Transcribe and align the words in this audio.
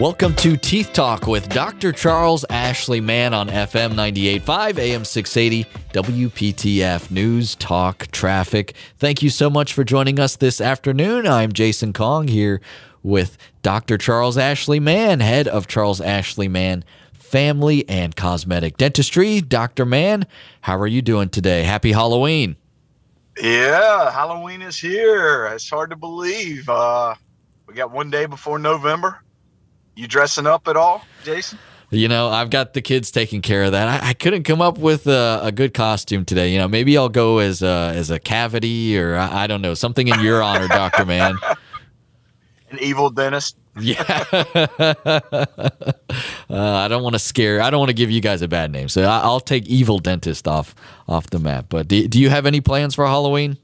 Welcome 0.00 0.34
to 0.36 0.56
Teeth 0.56 0.94
Talk 0.94 1.26
with 1.26 1.50
Dr. 1.50 1.92
Charles 1.92 2.46
Ashley 2.48 2.98
Mann 2.98 3.34
on 3.34 3.48
FM 3.48 3.92
98.5, 3.92 4.78
AM 4.78 5.04
680, 5.04 5.70
WPTF 5.92 7.10
News 7.10 7.54
Talk 7.56 8.06
Traffic. 8.10 8.74
Thank 8.96 9.22
you 9.22 9.28
so 9.28 9.50
much 9.50 9.74
for 9.74 9.84
joining 9.84 10.18
us 10.18 10.36
this 10.36 10.62
afternoon. 10.62 11.26
I'm 11.26 11.52
Jason 11.52 11.92
Kong 11.92 12.26
here 12.26 12.62
with 13.02 13.36
Dr. 13.60 13.98
Charles 13.98 14.38
Ashley 14.38 14.80
Mann, 14.80 15.20
head 15.20 15.46
of 15.46 15.66
Charles 15.66 16.00
Ashley 16.00 16.48
Mann 16.48 16.84
Family 17.12 17.86
and 17.86 18.16
Cosmetic 18.16 18.78
Dentistry. 18.78 19.42
Dr. 19.42 19.84
Mann, 19.84 20.24
how 20.62 20.78
are 20.78 20.86
you 20.86 21.02
doing 21.02 21.28
today? 21.28 21.64
Happy 21.64 21.92
Halloween. 21.92 22.56
Yeah, 23.38 24.10
Halloween 24.10 24.62
is 24.62 24.78
here. 24.78 25.46
It's 25.48 25.68
hard 25.68 25.90
to 25.90 25.96
believe. 25.96 26.66
Uh, 26.66 27.14
we 27.66 27.74
got 27.74 27.92
one 27.92 28.10
day 28.10 28.24
before 28.24 28.58
November. 28.58 29.20
You 29.94 30.08
dressing 30.08 30.46
up 30.46 30.68
at 30.68 30.76
all, 30.76 31.04
Jason? 31.22 31.58
You 31.90 32.08
know, 32.08 32.30
I've 32.30 32.48
got 32.48 32.72
the 32.72 32.80
kids 32.80 33.10
taking 33.10 33.42
care 33.42 33.64
of 33.64 33.72
that. 33.72 34.02
I, 34.02 34.10
I 34.10 34.12
couldn't 34.14 34.44
come 34.44 34.62
up 34.62 34.78
with 34.78 35.06
a, 35.06 35.40
a, 35.42 35.52
good 35.52 35.74
costume 35.74 36.24
today. 36.24 36.50
You 36.50 36.58
know, 36.58 36.66
maybe 36.66 36.96
I'll 36.96 37.10
go 37.10 37.36
as 37.38 37.60
a, 37.60 37.92
as 37.94 38.10
a 38.10 38.18
cavity 38.18 38.98
or 38.98 39.16
I, 39.16 39.42
I 39.42 39.46
don't 39.46 39.60
know 39.60 39.74
something 39.74 40.08
in 40.08 40.20
your 40.20 40.42
honor, 40.42 40.68
Doctor 40.68 41.04
Mann. 41.04 41.36
An 42.70 42.78
evil 42.80 43.10
dentist. 43.10 43.58
Yeah. 43.78 44.02
uh, 44.32 45.46
I 46.48 46.88
don't 46.88 47.02
want 47.02 47.14
to 47.14 47.18
scare. 47.18 47.60
I 47.60 47.68
don't 47.68 47.78
want 47.78 47.90
to 47.90 47.94
give 47.94 48.10
you 48.10 48.22
guys 48.22 48.40
a 48.40 48.48
bad 48.48 48.72
name, 48.72 48.88
so 48.88 49.02
I, 49.02 49.26
will 49.26 49.40
take 49.40 49.66
evil 49.66 49.98
dentist 49.98 50.48
off 50.48 50.74
off 51.06 51.28
the 51.28 51.38
map. 51.38 51.66
But 51.68 51.88
do, 51.88 52.08
do 52.08 52.18
you 52.18 52.30
have 52.30 52.46
any 52.46 52.62
plans 52.62 52.94
for 52.94 53.06
Halloween? 53.06 53.58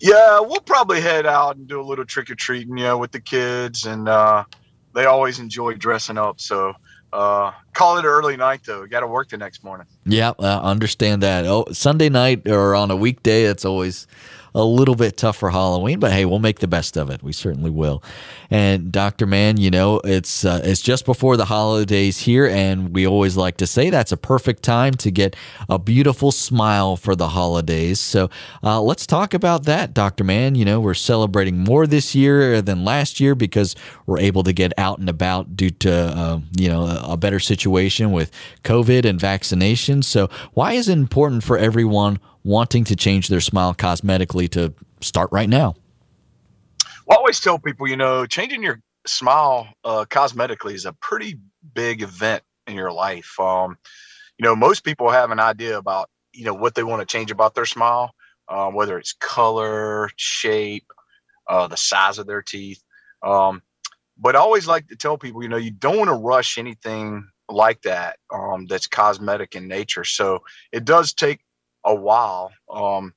Yeah, 0.00 0.40
we'll 0.40 0.60
probably 0.60 1.02
head 1.02 1.26
out 1.26 1.56
and 1.56 1.68
do 1.68 1.78
a 1.78 1.84
little 1.84 2.06
trick 2.06 2.30
or 2.30 2.34
treating, 2.34 2.78
you 2.78 2.84
know, 2.84 2.96
with 2.96 3.12
the 3.12 3.20
kids 3.20 3.84
and. 3.84 4.08
uh 4.08 4.44
they 4.94 5.06
always 5.06 5.38
enjoy 5.38 5.74
dressing 5.74 6.18
up. 6.18 6.40
So 6.40 6.72
uh, 7.12 7.52
call 7.72 7.98
it 7.98 8.04
early 8.04 8.36
night 8.36 8.60
though. 8.64 8.86
Got 8.86 9.00
to 9.00 9.06
work 9.06 9.28
the 9.28 9.36
next 9.36 9.64
morning. 9.64 9.86
Yeah, 10.04 10.32
I 10.38 10.58
understand 10.58 11.22
that. 11.22 11.46
Oh, 11.46 11.66
Sunday 11.72 12.08
night 12.08 12.46
or 12.48 12.74
on 12.74 12.90
a 12.90 12.96
weekday, 12.96 13.44
it's 13.44 13.64
always 13.64 14.06
a 14.54 14.64
little 14.64 14.94
bit 14.94 15.16
tough 15.16 15.36
for 15.36 15.50
Halloween, 15.50 16.00
but 16.00 16.12
hey, 16.12 16.24
we'll 16.24 16.40
make 16.40 16.58
the 16.58 16.66
best 16.66 16.96
of 16.96 17.10
it. 17.10 17.22
We 17.22 17.32
certainly 17.32 17.70
will. 17.70 18.02
And 18.50 18.90
Dr. 18.90 19.26
Mann, 19.26 19.58
you 19.58 19.70
know, 19.70 20.00
it's 20.02 20.44
uh, 20.44 20.60
it's 20.64 20.80
just 20.80 21.04
before 21.04 21.36
the 21.36 21.44
holidays 21.44 22.18
here, 22.18 22.46
and 22.46 22.92
we 22.92 23.06
always 23.06 23.36
like 23.36 23.56
to 23.58 23.66
say 23.66 23.90
that's 23.90 24.10
a 24.10 24.16
perfect 24.16 24.62
time 24.64 24.94
to 24.94 25.10
get 25.10 25.36
a 25.68 25.78
beautiful 25.78 26.32
smile 26.32 26.96
for 26.96 27.14
the 27.14 27.28
holidays. 27.28 28.00
So 28.00 28.28
uh, 28.62 28.82
let's 28.82 29.06
talk 29.06 29.34
about 29.34 29.64
that, 29.64 29.94
Dr. 29.94 30.24
Mann. 30.24 30.56
You 30.56 30.64
know, 30.64 30.80
we're 30.80 30.94
celebrating 30.94 31.58
more 31.58 31.86
this 31.86 32.14
year 32.14 32.60
than 32.60 32.84
last 32.84 33.20
year 33.20 33.36
because 33.36 33.76
we're 34.06 34.18
able 34.18 34.42
to 34.42 34.52
get 34.52 34.72
out 34.76 34.98
and 34.98 35.08
about 35.08 35.56
due 35.56 35.70
to 35.70 35.92
uh, 35.92 36.40
you 36.58 36.68
know 36.68 37.00
a 37.04 37.16
better 37.16 37.38
situation 37.38 37.59
with 37.66 38.30
COVID 38.64 39.04
and 39.04 39.18
vaccinations. 39.18 40.04
So 40.04 40.28
why 40.52 40.72
is 40.72 40.88
it 40.88 40.98
important 40.98 41.44
for 41.44 41.58
everyone? 41.58 42.18
wanting 42.44 42.84
to 42.84 42.96
change 42.96 43.28
their 43.28 43.40
smile 43.40 43.74
cosmetically 43.74 44.48
to 44.50 44.74
start 45.00 45.30
right 45.32 45.48
now? 45.48 45.74
Well, 47.06 47.18
I 47.18 47.20
always 47.20 47.40
tell 47.40 47.58
people, 47.58 47.88
you 47.88 47.96
know, 47.96 48.26
changing 48.26 48.62
your 48.62 48.80
smile 49.06 49.68
uh, 49.84 50.04
cosmetically 50.08 50.74
is 50.74 50.86
a 50.86 50.92
pretty 50.94 51.38
big 51.74 52.02
event 52.02 52.42
in 52.66 52.74
your 52.74 52.92
life. 52.92 53.38
Um, 53.38 53.76
you 54.38 54.44
know, 54.44 54.54
most 54.56 54.84
people 54.84 55.10
have 55.10 55.30
an 55.30 55.40
idea 55.40 55.76
about, 55.76 56.08
you 56.32 56.44
know, 56.44 56.54
what 56.54 56.74
they 56.74 56.82
want 56.82 57.00
to 57.00 57.06
change 57.06 57.30
about 57.30 57.54
their 57.54 57.66
smile, 57.66 58.14
um, 58.48 58.74
whether 58.74 58.98
it's 58.98 59.12
color, 59.12 60.08
shape, 60.16 60.86
uh, 61.48 61.66
the 61.66 61.76
size 61.76 62.18
of 62.18 62.26
their 62.26 62.42
teeth. 62.42 62.82
Um, 63.22 63.62
but 64.16 64.36
I 64.36 64.38
always 64.38 64.66
like 64.66 64.86
to 64.88 64.96
tell 64.96 65.18
people, 65.18 65.42
you 65.42 65.48
know, 65.48 65.56
you 65.56 65.70
don't 65.70 65.98
want 65.98 66.08
to 66.08 66.14
rush 66.14 66.58
anything 66.58 67.28
like 67.52 67.82
that 67.82 68.18
um, 68.32 68.66
that's 68.66 68.86
cosmetic 68.86 69.56
in 69.56 69.68
nature. 69.68 70.04
So 70.04 70.40
it 70.72 70.84
does 70.84 71.12
take 71.12 71.40
a 71.84 71.94
while 71.94 72.52
um, 72.70 73.14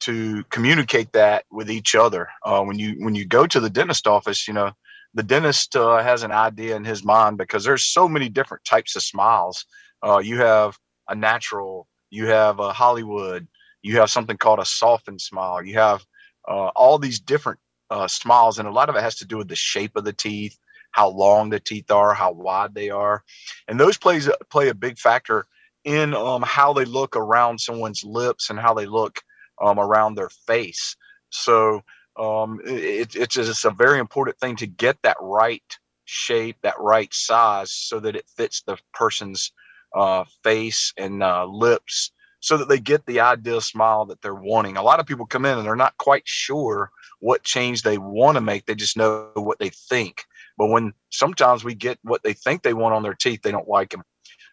to 0.00 0.44
communicate 0.50 1.12
that 1.12 1.44
with 1.50 1.70
each 1.70 1.94
other. 1.94 2.28
Uh, 2.44 2.62
when 2.62 2.78
you 2.78 2.96
when 2.98 3.14
you 3.14 3.24
go 3.24 3.46
to 3.46 3.60
the 3.60 3.70
dentist 3.70 4.06
office, 4.06 4.46
you 4.48 4.54
know 4.54 4.72
the 5.14 5.22
dentist 5.22 5.74
uh, 5.76 6.02
has 6.02 6.22
an 6.22 6.32
idea 6.32 6.76
in 6.76 6.84
his 6.84 7.04
mind 7.04 7.38
because 7.38 7.64
there's 7.64 7.86
so 7.86 8.08
many 8.08 8.28
different 8.28 8.64
types 8.64 8.96
of 8.96 9.02
smiles. 9.02 9.64
Uh, 10.02 10.18
you 10.18 10.38
have 10.38 10.78
a 11.08 11.14
natural, 11.14 11.88
you 12.10 12.26
have 12.26 12.60
a 12.60 12.72
Hollywood, 12.72 13.48
you 13.82 13.98
have 13.98 14.10
something 14.10 14.36
called 14.36 14.58
a 14.58 14.64
softened 14.64 15.20
smile. 15.20 15.64
You 15.64 15.74
have 15.78 16.04
uh, 16.48 16.68
all 16.76 16.98
these 16.98 17.20
different 17.20 17.58
uh, 17.90 18.08
smiles, 18.08 18.58
and 18.58 18.68
a 18.68 18.72
lot 18.72 18.88
of 18.88 18.96
it 18.96 19.02
has 19.02 19.16
to 19.16 19.24
do 19.26 19.36
with 19.38 19.48
the 19.48 19.56
shape 19.56 19.96
of 19.96 20.04
the 20.04 20.12
teeth, 20.12 20.58
how 20.96 21.10
long 21.10 21.50
the 21.50 21.60
teeth 21.60 21.90
are, 21.90 22.14
how 22.14 22.32
wide 22.32 22.74
they 22.74 22.88
are, 22.88 23.22
and 23.68 23.78
those 23.78 23.98
plays 23.98 24.30
play 24.48 24.70
a 24.70 24.74
big 24.74 24.98
factor 24.98 25.46
in 25.84 26.14
um, 26.14 26.42
how 26.42 26.72
they 26.72 26.86
look 26.86 27.14
around 27.14 27.60
someone's 27.60 28.02
lips 28.02 28.48
and 28.48 28.58
how 28.58 28.72
they 28.72 28.86
look 28.86 29.20
um, 29.62 29.78
around 29.78 30.14
their 30.14 30.30
face. 30.30 30.96
So 31.28 31.82
um, 32.18 32.60
it, 32.64 33.14
it's 33.14 33.34
just 33.34 33.66
a 33.66 33.70
very 33.70 33.98
important 33.98 34.38
thing 34.38 34.56
to 34.56 34.66
get 34.66 34.96
that 35.02 35.18
right 35.20 35.62
shape, 36.06 36.56
that 36.62 36.80
right 36.80 37.12
size, 37.12 37.70
so 37.70 38.00
that 38.00 38.16
it 38.16 38.24
fits 38.34 38.62
the 38.62 38.78
person's 38.94 39.52
uh, 39.94 40.24
face 40.42 40.94
and 40.96 41.22
uh, 41.22 41.44
lips, 41.44 42.10
so 42.40 42.56
that 42.56 42.70
they 42.70 42.80
get 42.80 43.04
the 43.04 43.20
ideal 43.20 43.60
smile 43.60 44.06
that 44.06 44.22
they're 44.22 44.34
wanting. 44.34 44.78
A 44.78 44.82
lot 44.82 44.98
of 44.98 45.06
people 45.06 45.26
come 45.26 45.44
in 45.44 45.58
and 45.58 45.66
they're 45.66 45.76
not 45.76 45.98
quite 45.98 46.26
sure 46.26 46.90
what 47.20 47.42
change 47.42 47.82
they 47.82 47.98
want 47.98 48.36
to 48.36 48.40
make; 48.40 48.64
they 48.64 48.74
just 48.74 48.96
know 48.96 49.30
what 49.34 49.58
they 49.58 49.68
think. 49.68 50.24
But 50.58 50.68
when 50.68 50.92
sometimes 51.10 51.64
we 51.64 51.74
get 51.74 51.98
what 52.02 52.22
they 52.22 52.32
think 52.32 52.62
they 52.62 52.74
want 52.74 52.94
on 52.94 53.02
their 53.02 53.14
teeth, 53.14 53.42
they 53.42 53.52
don't 53.52 53.68
like 53.68 53.90
them. 53.90 54.02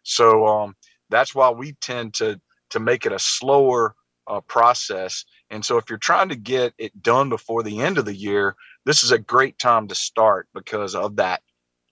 So 0.03 0.45
um, 0.45 0.75
that's 1.09 1.35
why 1.35 1.49
we 1.51 1.73
tend 1.81 2.13
to 2.15 2.39
to 2.71 2.79
make 2.79 3.05
it 3.05 3.11
a 3.11 3.19
slower 3.19 3.95
uh, 4.27 4.41
process. 4.41 5.25
And 5.51 5.63
so 5.63 5.77
if 5.77 5.85
you're 5.89 5.99
trying 5.99 6.29
to 6.29 6.35
get 6.35 6.73
it 6.77 7.03
done 7.03 7.29
before 7.29 7.63
the 7.63 7.81
end 7.81 7.97
of 7.97 8.05
the 8.05 8.15
year, 8.15 8.55
this 8.85 9.03
is 9.03 9.11
a 9.11 9.19
great 9.19 9.59
time 9.59 9.87
to 9.89 9.95
start 9.95 10.47
because 10.53 10.95
of 10.95 11.17
that 11.17 11.41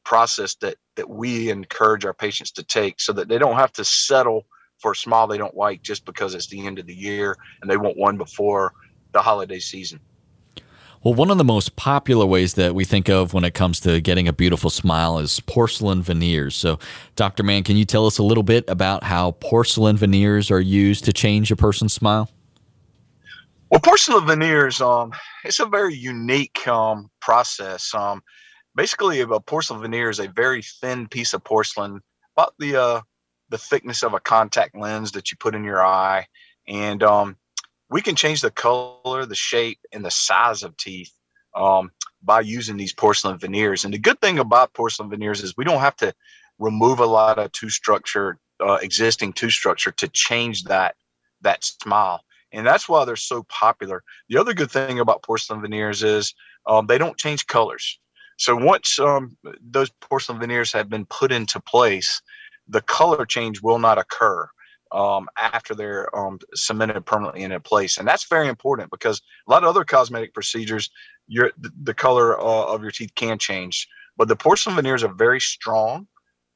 process 0.04 0.56
that 0.56 0.78
that 0.98 1.10
we 1.10 1.50
encourage 1.50 2.06
our 2.06 2.14
patients 2.14 2.52
to 2.52 2.64
take 2.64 3.00
so 3.00 3.14
that 3.14 3.30
they 3.30 3.38
don't 3.38 3.58
have 3.58 3.72
to 3.74 3.86
settle 3.86 4.46
for 4.80 4.94
a 4.94 4.96
smile 4.96 5.28
they 5.28 5.38
don't 5.38 5.56
like 5.56 5.82
just 5.84 6.06
because 6.06 6.36
it's 6.36 6.48
the 6.48 6.66
end 6.66 6.80
of 6.80 6.88
the 6.88 6.96
year 6.96 7.38
and 7.62 7.72
they 7.72 7.78
want 7.78 7.98
one 7.98 8.18
before 8.18 8.74
the 9.14 9.22
holiday 9.22 9.60
season. 9.60 10.00
Well, 11.04 11.16
one 11.16 11.32
of 11.32 11.40
the 11.40 11.44
most 11.44 11.76
popular 11.76 12.28
ways 12.28 12.54
that 12.54 12.76
we 12.76 12.86
think 12.86 13.10
of 13.10 13.34
when 13.34 13.44
it 13.44 13.56
comes 13.56 13.80
to 13.80 14.00
getting 14.02 14.28
a 14.28 14.34
beautiful 14.34 14.70
smile 14.70 15.18
is 15.18 15.40
porcelain 15.40 16.04
veneers. 16.04 16.56
So, 16.56 16.78
Dr. 17.16 17.42
Mann, 17.42 17.64
can 17.64 17.76
you 17.76 17.86
tell 17.86 18.06
us 18.06 18.20
a 18.20 18.24
little 18.24 18.44
bit 18.44 18.66
about 18.68 19.04
how 19.04 19.32
porcelain 19.32 19.98
veneers 19.98 20.52
are 20.52 20.60
used 20.60 21.04
to 21.06 21.14
change 21.14 21.52
a 21.52 21.56
person's 21.56 21.94
smile? 21.94 22.30
Well, 23.72 23.80
porcelain 23.80 24.28
veneers, 24.28 24.80
um, 24.80 25.12
it's 25.44 25.60
a 25.60 25.66
very 25.66 25.96
unique 25.96 26.68
um, 26.68 27.10
process. 27.20 27.96
Um, 27.96 28.22
basically, 28.76 29.22
a 29.22 29.28
porcelain 29.40 29.82
veneer 29.82 30.12
is 30.12 30.20
a 30.20 30.28
very 30.28 30.62
thin 30.62 31.08
piece 31.08 31.34
of 31.34 31.44
porcelain, 31.44 32.02
about 32.36 32.54
the 32.60 32.76
uh, 32.76 33.02
the 33.50 33.58
thickness 33.58 34.04
of 34.04 34.14
a 34.14 34.20
contact 34.20 34.76
lens 34.76 35.14
that 35.14 35.32
you 35.32 35.38
put 35.38 35.56
in 35.56 35.64
your 35.64 35.84
eye, 35.84 36.28
and 36.68 37.02
um, 37.02 37.38
we 37.92 38.02
can 38.02 38.16
change 38.16 38.42
the 38.42 38.50
color, 38.50 39.26
the 39.26 39.36
shape, 39.36 39.80
and 39.92 40.04
the 40.04 40.10
size 40.10 40.64
of 40.64 40.76
teeth 40.78 41.12
um, 41.56 41.92
by 42.24 42.40
using 42.40 42.78
these 42.78 42.94
porcelain 42.94 43.38
veneers. 43.38 43.84
And 43.84 43.94
the 43.94 44.00
good 44.00 44.20
thing 44.22 44.40
about 44.40 44.74
porcelain 44.74 45.10
veneers 45.10 45.44
is 45.44 45.58
we 45.58 45.66
don't 45.66 45.82
have 45.82 45.98
to 45.98 46.14
remove 46.58 47.00
a 47.00 47.06
lot 47.06 47.38
of 47.38 47.52
tooth 47.52 47.74
structure, 47.74 48.40
uh, 48.62 48.80
existing 48.82 49.34
tooth 49.34 49.52
structure, 49.52 49.92
to 49.92 50.08
change 50.08 50.64
that 50.64 50.96
that 51.42 51.64
smile. 51.64 52.22
And 52.54 52.66
that's 52.66 52.88
why 52.88 53.04
they're 53.04 53.16
so 53.16 53.44
popular. 53.44 54.04
The 54.30 54.38
other 54.38 54.54
good 54.54 54.72
thing 54.72 55.00
about 55.00 55.24
porcelain 55.24 55.62
veneers 55.62 56.04
is 56.04 56.34
um, 56.68 56.88
they 56.88 56.98
don't 56.98 57.18
change 57.18 57.48
colors. 57.48 58.00
So 58.38 58.56
once 58.56 59.00
um, 59.00 59.38
those 59.62 59.90
porcelain 60.02 60.40
veneers 60.40 60.72
have 60.74 60.90
been 60.90 61.06
put 61.06 61.32
into 61.32 61.60
place, 61.60 62.22
the 62.68 62.82
color 62.82 63.26
change 63.26 63.62
will 63.62 63.80
not 63.80 63.98
occur 63.98 64.48
um, 64.92 65.30
after 65.38 65.74
they're 65.74 66.14
um, 66.16 66.40
cemented 66.54 67.06
permanently 67.06 67.44
in 67.44 67.52
a 67.54 67.60
place. 67.60 67.98
And 67.98 68.08
that's 68.08 68.26
very 68.26 68.48
important 68.48 68.92
because 68.92 69.22
a 69.48 69.52
lot 69.52 69.64
of 69.64 69.70
other 69.70 69.84
cosmetic 69.84 70.34
procedures, 70.34 70.90
your 71.28 71.52
the 71.58 71.94
color 71.94 72.40
uh, 72.40 72.66
of 72.66 72.82
your 72.82 72.92
teeth 72.92 73.14
can 73.16 73.38
change. 73.38 73.88
But 74.18 74.28
the 74.28 74.36
porcelain 74.36 74.76
veneers 74.76 75.04
are 75.04 75.14
very 75.14 75.40
strong, 75.40 76.08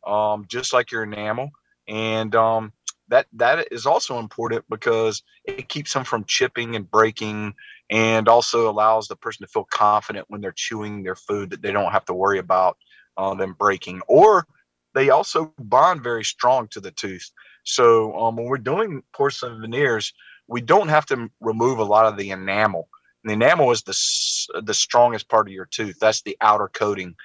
um, 0.06 0.46
just 0.48 0.74
like 0.74 0.92
your 0.92 1.04
enamel, 1.04 1.50
and 1.88 2.36
um, 2.36 2.74
that 3.08 3.28
that 3.34 3.72
is 3.72 3.86
also 3.86 4.20
important 4.20 4.66
because 4.70 5.24
it 5.46 5.70
keeps 5.70 5.94
them 5.94 6.04
from 6.04 6.26
chipping 6.26 6.76
and 6.76 6.90
breaking, 6.90 7.54
and 7.90 8.28
also 8.28 8.70
allows 8.70 9.08
the 9.08 9.16
person 9.16 9.46
to 9.46 9.52
feel 9.52 9.68
confident 9.72 10.26
when 10.30 10.42
they're 10.42 10.52
chewing 10.52 11.04
their 11.04 11.16
food 11.16 11.50
that 11.52 11.62
they 11.62 11.72
don't 11.72 11.92
have 11.92 12.06
to 12.06 12.14
worry 12.14 12.40
about 12.40 12.78
uh, 13.18 13.34
them 13.34 13.56
breaking. 13.58 14.02
Or 14.08 14.46
they 14.94 15.10
also 15.10 15.54
bond 15.60 16.04
very 16.04 16.24
strong 16.24 16.68
to 16.70 16.80
the 16.80 16.92
tooth. 16.92 17.30
So 17.66 18.18
um, 18.18 18.38
when 18.38 18.48
we're 18.48 18.58
doing 18.58 19.04
porcelain 19.14 19.62
veneers, 19.62 20.14
we 20.48 20.62
don't 20.62 20.90
have 20.90 21.06
to 21.08 21.30
remove 21.42 21.80
a 21.80 21.84
lot 21.84 22.06
of 22.06 22.18
the 22.18 22.32
enamel. 22.32 22.90
And 23.24 23.30
the 23.30 23.34
enamel 23.34 23.72
is 23.72 23.84
the 23.84 24.62
the 24.62 24.74
strongest 24.74 25.30
part 25.30 25.48
of 25.48 25.54
your 25.54 25.66
tooth. 25.66 25.98
That's 26.00 26.22
the 26.24 26.38
outer 26.42 26.70
coating. 26.70 27.16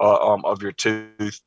uh, 0.00 0.32
um, 0.32 0.44
of 0.44 0.62
your 0.62 0.72
tooth. 0.72 1.40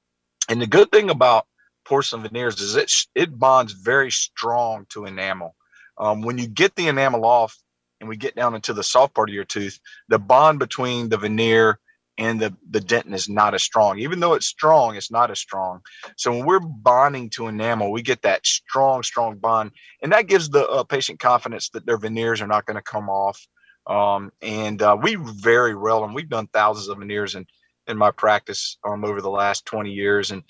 And 0.50 0.62
the 0.62 0.68
good 0.68 0.92
thing 0.92 1.10
about 1.10 1.48
porcelain 1.86 2.24
veneers 2.24 2.60
is 2.62 2.76
it 2.76 2.92
it 3.16 3.38
bonds 3.40 3.74
very 3.74 4.12
strong 4.12 4.86
to 4.90 5.06
enamel. 5.06 5.56
Um, 5.98 6.22
when 6.22 6.38
you 6.38 6.48
get 6.48 6.76
the 6.76 6.88
enamel 6.88 7.26
off 7.26 7.58
and 8.00 8.10
we 8.10 8.18
get 8.18 8.36
down 8.36 8.56
into 8.56 8.74
the 8.74 8.84
soft 8.84 9.14
part 9.14 9.30
of 9.30 9.36
your 9.36 9.44
tooth, 9.44 9.80
the 10.08 10.20
bond 10.20 10.60
between 10.60 11.10
the 11.10 11.18
veneer 11.18 11.80
and 12.20 12.38
the, 12.40 12.54
the 12.70 12.82
dentin 12.82 13.14
is 13.14 13.30
not 13.30 13.54
as 13.54 13.64
strong. 13.64 13.98
Even 13.98 14.20
though 14.20 14.34
it's 14.34 14.46
strong, 14.46 14.98
it's 14.98 15.10
not 15.10 15.32
as 15.32 15.40
strong. 15.40 15.80
So 16.18 16.32
when 16.32 16.46
we're 16.46 16.60
bonding 16.60 17.30
to 17.32 17.48
enamel, 17.48 17.94
we 17.94 18.02
get 18.02 18.22
that 18.24 18.46
strong, 18.46 19.04
strong 19.04 19.38
bond. 19.38 19.72
And 20.04 20.12
that 20.12 20.28
gives 20.28 20.50
the 20.50 20.68
uh, 20.68 20.84
patient 20.84 21.20
confidence 21.20 21.70
that 21.70 21.86
their 21.86 21.98
veneers 21.98 22.42
are 22.42 22.48
not 22.48 22.66
going 22.66 22.76
to 22.76 22.82
come 22.82 23.10
off. 23.10 23.48
Um, 23.88 24.34
and 24.42 24.82
uh, 24.82 24.98
we 25.02 25.16
very 25.16 25.76
well, 25.76 26.04
and 26.04 26.14
we've 26.14 26.28
done 26.28 26.48
thousands 26.48 26.90
of 26.90 26.98
veneers 26.98 27.36
in, 27.36 27.48
in 27.88 27.98
my 27.98 28.12
practice 28.12 28.78
um, 28.86 29.06
over 29.06 29.22
the 29.22 29.30
last 29.30 29.66
20 29.66 29.90
years. 29.90 30.32
And, 30.32 30.44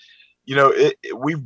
you 0.44 0.56
know, 0.56 0.70
it, 0.70 0.98
it, 1.04 1.16
we 1.16 1.36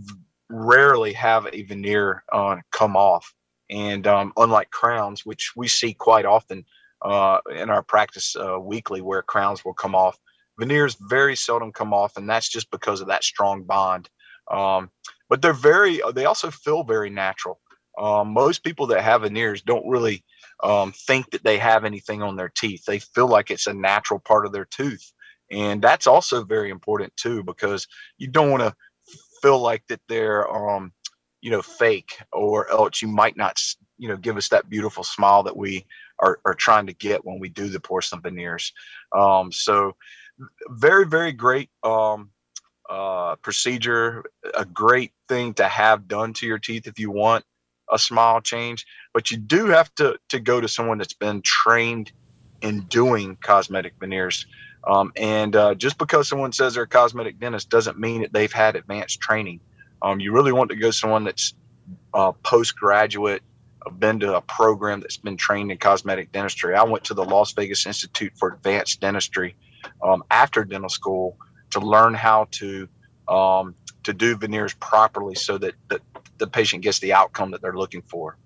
rarely 0.49 1.13
have 1.13 1.47
a 1.53 1.63
veneer 1.65 2.25
uh, 2.33 2.57
come 2.73 2.97
off. 2.97 3.35
And 3.69 4.07
um, 4.07 4.33
unlike 4.39 4.71
crowns, 4.71 5.27
which 5.27 5.53
we 5.55 5.69
see 5.69 5.93
quite 5.93 6.25
often, 6.25 6.65
uh, 7.05 7.39
in 7.55 7.71
our 7.71 7.83
practice 7.83 8.35
uh, 8.37 8.59
weekly 8.59 9.01
where 9.01 9.23
crowns 9.23 9.65
will 9.65 9.75
come 9.75 9.95
off. 9.95 10.19
Veneers 10.59 10.97
very 11.09 11.37
seldom 11.37 11.73
come 11.73 11.93
off, 11.93 12.17
and 12.17 12.29
that's 12.29 12.49
just 12.49 12.71
because 12.71 13.01
of 13.01 13.09
that 13.09 13.25
strong 13.25 13.65
bond. 13.65 14.09
Um, 14.51 14.91
but 15.29 15.43
they're 15.43 15.53
very, 15.53 16.03
uh, 16.03 16.13
they 16.13 16.27
also 16.27 16.51
feel 16.51 16.85
very 16.85 17.11
natural. 17.11 17.61
Um, 17.99 18.33
most 18.33 18.65
people 18.65 18.87
that 18.89 19.03
have 19.03 19.23
veneers 19.23 19.63
don't 19.63 19.89
really 19.89 20.25
um, 20.63 20.93
think 20.93 21.31
that 21.31 21.45
they 21.45 21.59
have 21.59 21.85
anything 21.85 22.23
on 22.23 22.37
their 22.37 22.49
teeth. 22.49 22.85
They 22.85 22.99
feel 22.99 23.29
like 23.29 23.51
it's 23.51 23.67
a 23.67 23.75
natural 23.75 24.21
part 24.21 24.47
of 24.47 24.53
their 24.53 24.65
tooth. 24.67 25.13
And 25.51 25.83
that's 25.83 26.07
also 26.07 26.45
very 26.45 26.71
important 26.71 27.17
too, 27.17 27.43
because 27.45 27.87
you 28.19 28.29
don't 28.29 28.51
want 28.51 28.63
to 28.63 28.75
feel 29.43 29.59
like 29.59 29.85
that 29.89 30.01
they're, 30.09 30.49
um, 30.51 30.93
you 31.41 31.51
know, 31.51 31.63
fake 31.63 32.19
or 32.33 32.71
else 32.71 33.03
you 33.03 33.09
might 33.09 33.37
not, 33.37 33.61
you 33.99 34.09
know, 34.09 34.17
give 34.17 34.37
us 34.37 34.49
that 34.49 34.71
beautiful 34.71 35.05
smile 35.05 35.43
that 35.43 35.57
we 35.57 35.87
are, 36.19 36.39
are 36.45 36.55
trying 36.55 36.87
to 36.87 36.95
get 36.95 37.25
when 37.25 37.39
we 37.39 37.49
do 37.49 37.69
the 37.69 37.81
porcelain 37.81 38.23
veneers. 38.23 38.73
Um, 39.13 39.53
so 39.53 39.97
very, 40.69 41.07
very 41.07 41.33
great 41.33 41.71
um, 41.83 42.31
uh, 42.89 43.37
procedure, 43.37 44.25
a 44.55 44.65
great 44.65 45.13
thing 45.29 45.55
to 45.55 45.67
have 45.67 46.09
done 46.09 46.33
to 46.35 46.47
your 46.47 46.59
teeth 46.59 46.87
if 46.87 46.99
you 46.99 47.11
want 47.11 47.45
a 47.91 47.99
smile 47.99 48.41
change, 48.41 48.87
but 49.13 49.31
you 49.31 49.37
do 49.37 49.67
have 49.67 49.95
to, 49.97 50.19
to 50.29 50.41
go 50.41 50.61
to 50.61 50.69
someone 50.69 50.99
that's 50.99 51.15
been 51.15 51.43
trained 51.43 52.13
in 52.63 52.81
doing 52.83 53.37
cosmetic 53.43 53.95
veneers. 54.01 54.47
Um, 54.87 55.13
and 55.17 55.55
uh, 55.57 55.75
just 55.75 55.99
because 55.99 56.29
someone 56.29 56.53
says 56.53 56.75
they're 56.75 56.85
a 56.85 56.89
cosmetic 56.89 57.39
dentist 57.39 57.71
doesn't 57.71 57.99
mean 57.99 58.23
that 58.23 58.33
they've 58.33 58.53
had 58.53 58.77
advanced 58.77 59.21
training. 59.21 59.61
Um, 60.03 60.21
you 60.21 60.33
really 60.33 60.53
want 60.53 60.71
to 60.71 60.77
go 60.77 60.89
to 60.89 60.93
someone 60.93 61.25
that's 61.25 61.55
uh, 62.13 62.33
postgraduate 62.43 63.43
I've 63.87 64.01
been 64.01 64.21
to 64.21 64.37
a 64.37 64.41
program 64.41 65.01
that's 65.01 65.17
been 65.17 65.37
trained 65.37 65.71
in 65.71 65.79
cosmetic 65.79 66.33
dentistry. 66.33 66.75
I 66.75 66.83
went 66.85 67.05
to 67.05 67.15
the 67.15 67.25
Las 67.25 67.53
Vegas 67.53 67.87
Institute 67.87 68.33
for 68.37 68.53
Advanced 68.53 69.01
Dentistry 69.01 69.55
um, 70.03 70.25
after 70.31 70.65
dental 70.65 70.89
school 70.89 71.37
to 71.71 71.81
learn 71.81 72.15
how 72.15 72.49
to 72.53 72.89
um, 73.29 73.75
to 74.05 74.13
do 74.13 74.37
veneers 74.37 74.75
properly, 74.75 75.35
so 75.35 75.57
that, 75.59 75.75
that 75.89 76.03
the 76.37 76.47
patient 76.47 76.83
gets 76.83 76.99
the 76.99 77.15
outcome 77.15 77.51
that 77.53 77.63
they're 77.63 77.77
looking 77.77 78.03
for. 78.03 78.37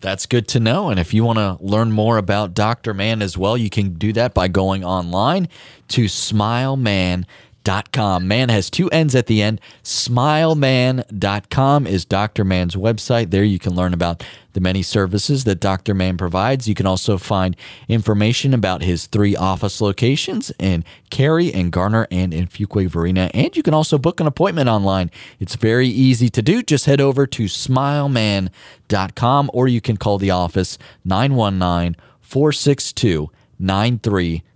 That's 0.00 0.26
good 0.26 0.46
to 0.48 0.60
know. 0.60 0.90
And 0.90 1.00
if 1.00 1.12
you 1.12 1.24
want 1.24 1.38
to 1.38 1.56
learn 1.60 1.90
more 1.90 2.18
about 2.18 2.54
Dr. 2.54 2.94
Mann 2.94 3.22
as 3.22 3.36
well, 3.36 3.56
you 3.56 3.70
can 3.70 3.94
do 3.94 4.12
that 4.12 4.34
by 4.34 4.48
going 4.48 4.84
online 4.84 5.48
to 5.88 6.04
smileman.com 6.04 7.24
smileman.com. 7.64 8.28
Man 8.28 8.48
has 8.48 8.70
two 8.70 8.88
N's 8.90 9.14
at 9.14 9.26
the 9.26 9.42
end. 9.42 9.60
Smileman.com 9.82 11.86
is 11.86 12.04
Dr. 12.04 12.44
Mann's 12.44 12.76
website. 12.76 13.30
There 13.30 13.44
you 13.44 13.58
can 13.58 13.74
learn 13.74 13.94
about 13.94 14.24
the 14.52 14.60
many 14.60 14.82
services 14.82 15.44
that 15.44 15.60
Dr. 15.60 15.94
Mann 15.94 16.16
provides. 16.16 16.68
You 16.68 16.74
can 16.74 16.86
also 16.86 17.18
find 17.18 17.56
information 17.88 18.54
about 18.54 18.82
his 18.82 19.06
three 19.06 19.34
office 19.34 19.80
locations 19.80 20.52
in 20.58 20.84
Cary 21.10 21.52
and 21.52 21.72
Garner 21.72 22.06
and 22.10 22.32
in 22.32 22.46
Fuquay 22.46 22.88
Varina. 22.88 23.30
And 23.34 23.56
you 23.56 23.62
can 23.62 23.74
also 23.74 23.98
book 23.98 24.20
an 24.20 24.26
appointment 24.26 24.68
online. 24.68 25.10
It's 25.40 25.56
very 25.56 25.88
easy 25.88 26.28
to 26.30 26.42
do. 26.42 26.62
Just 26.62 26.86
head 26.86 27.00
over 27.00 27.26
to 27.26 27.44
smileman.com 27.44 29.50
or 29.52 29.68
you 29.68 29.80
can 29.80 29.96
call 29.96 30.18
the 30.18 30.30
office 30.30 30.78
919 31.04 31.96
462 32.20 33.30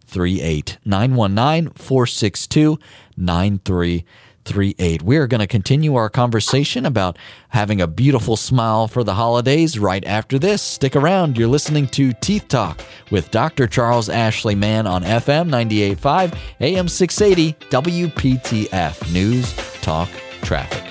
9338. 0.09 0.79
919 0.85 1.73
462 1.75 2.79
9338. 3.17 5.03
We 5.03 5.17
are 5.17 5.27
going 5.27 5.41
to 5.41 5.47
continue 5.47 5.95
our 5.97 6.09
conversation 6.09 6.87
about 6.87 7.19
having 7.51 7.81
a 7.81 7.87
beautiful 7.87 8.37
smile 8.37 8.89
for 8.89 9.05
the 9.05 9.15
holidays 9.15 9.79
right 9.79 10.05
after 10.07 10.39
this. 10.39 10.63
Stick 10.63 10.97
around. 10.97 11.37
You're 11.37 11.49
listening 11.49 11.89
to 11.89 12.13
Teeth 12.15 12.49
Talk 12.49 12.81
with 13.11 13.31
Dr. 13.31 13.67
Charles 13.67 14.09
Ashley 14.09 14.55
Mann 14.55 14.87
on 14.87 15.03
FM 15.03 15.49
985, 15.49 16.35
AM 16.61 16.89
680, 16.89 17.53
WPTF 17.71 19.13
News, 19.13 19.55
Talk, 19.83 20.09
Traffic. 20.43 20.88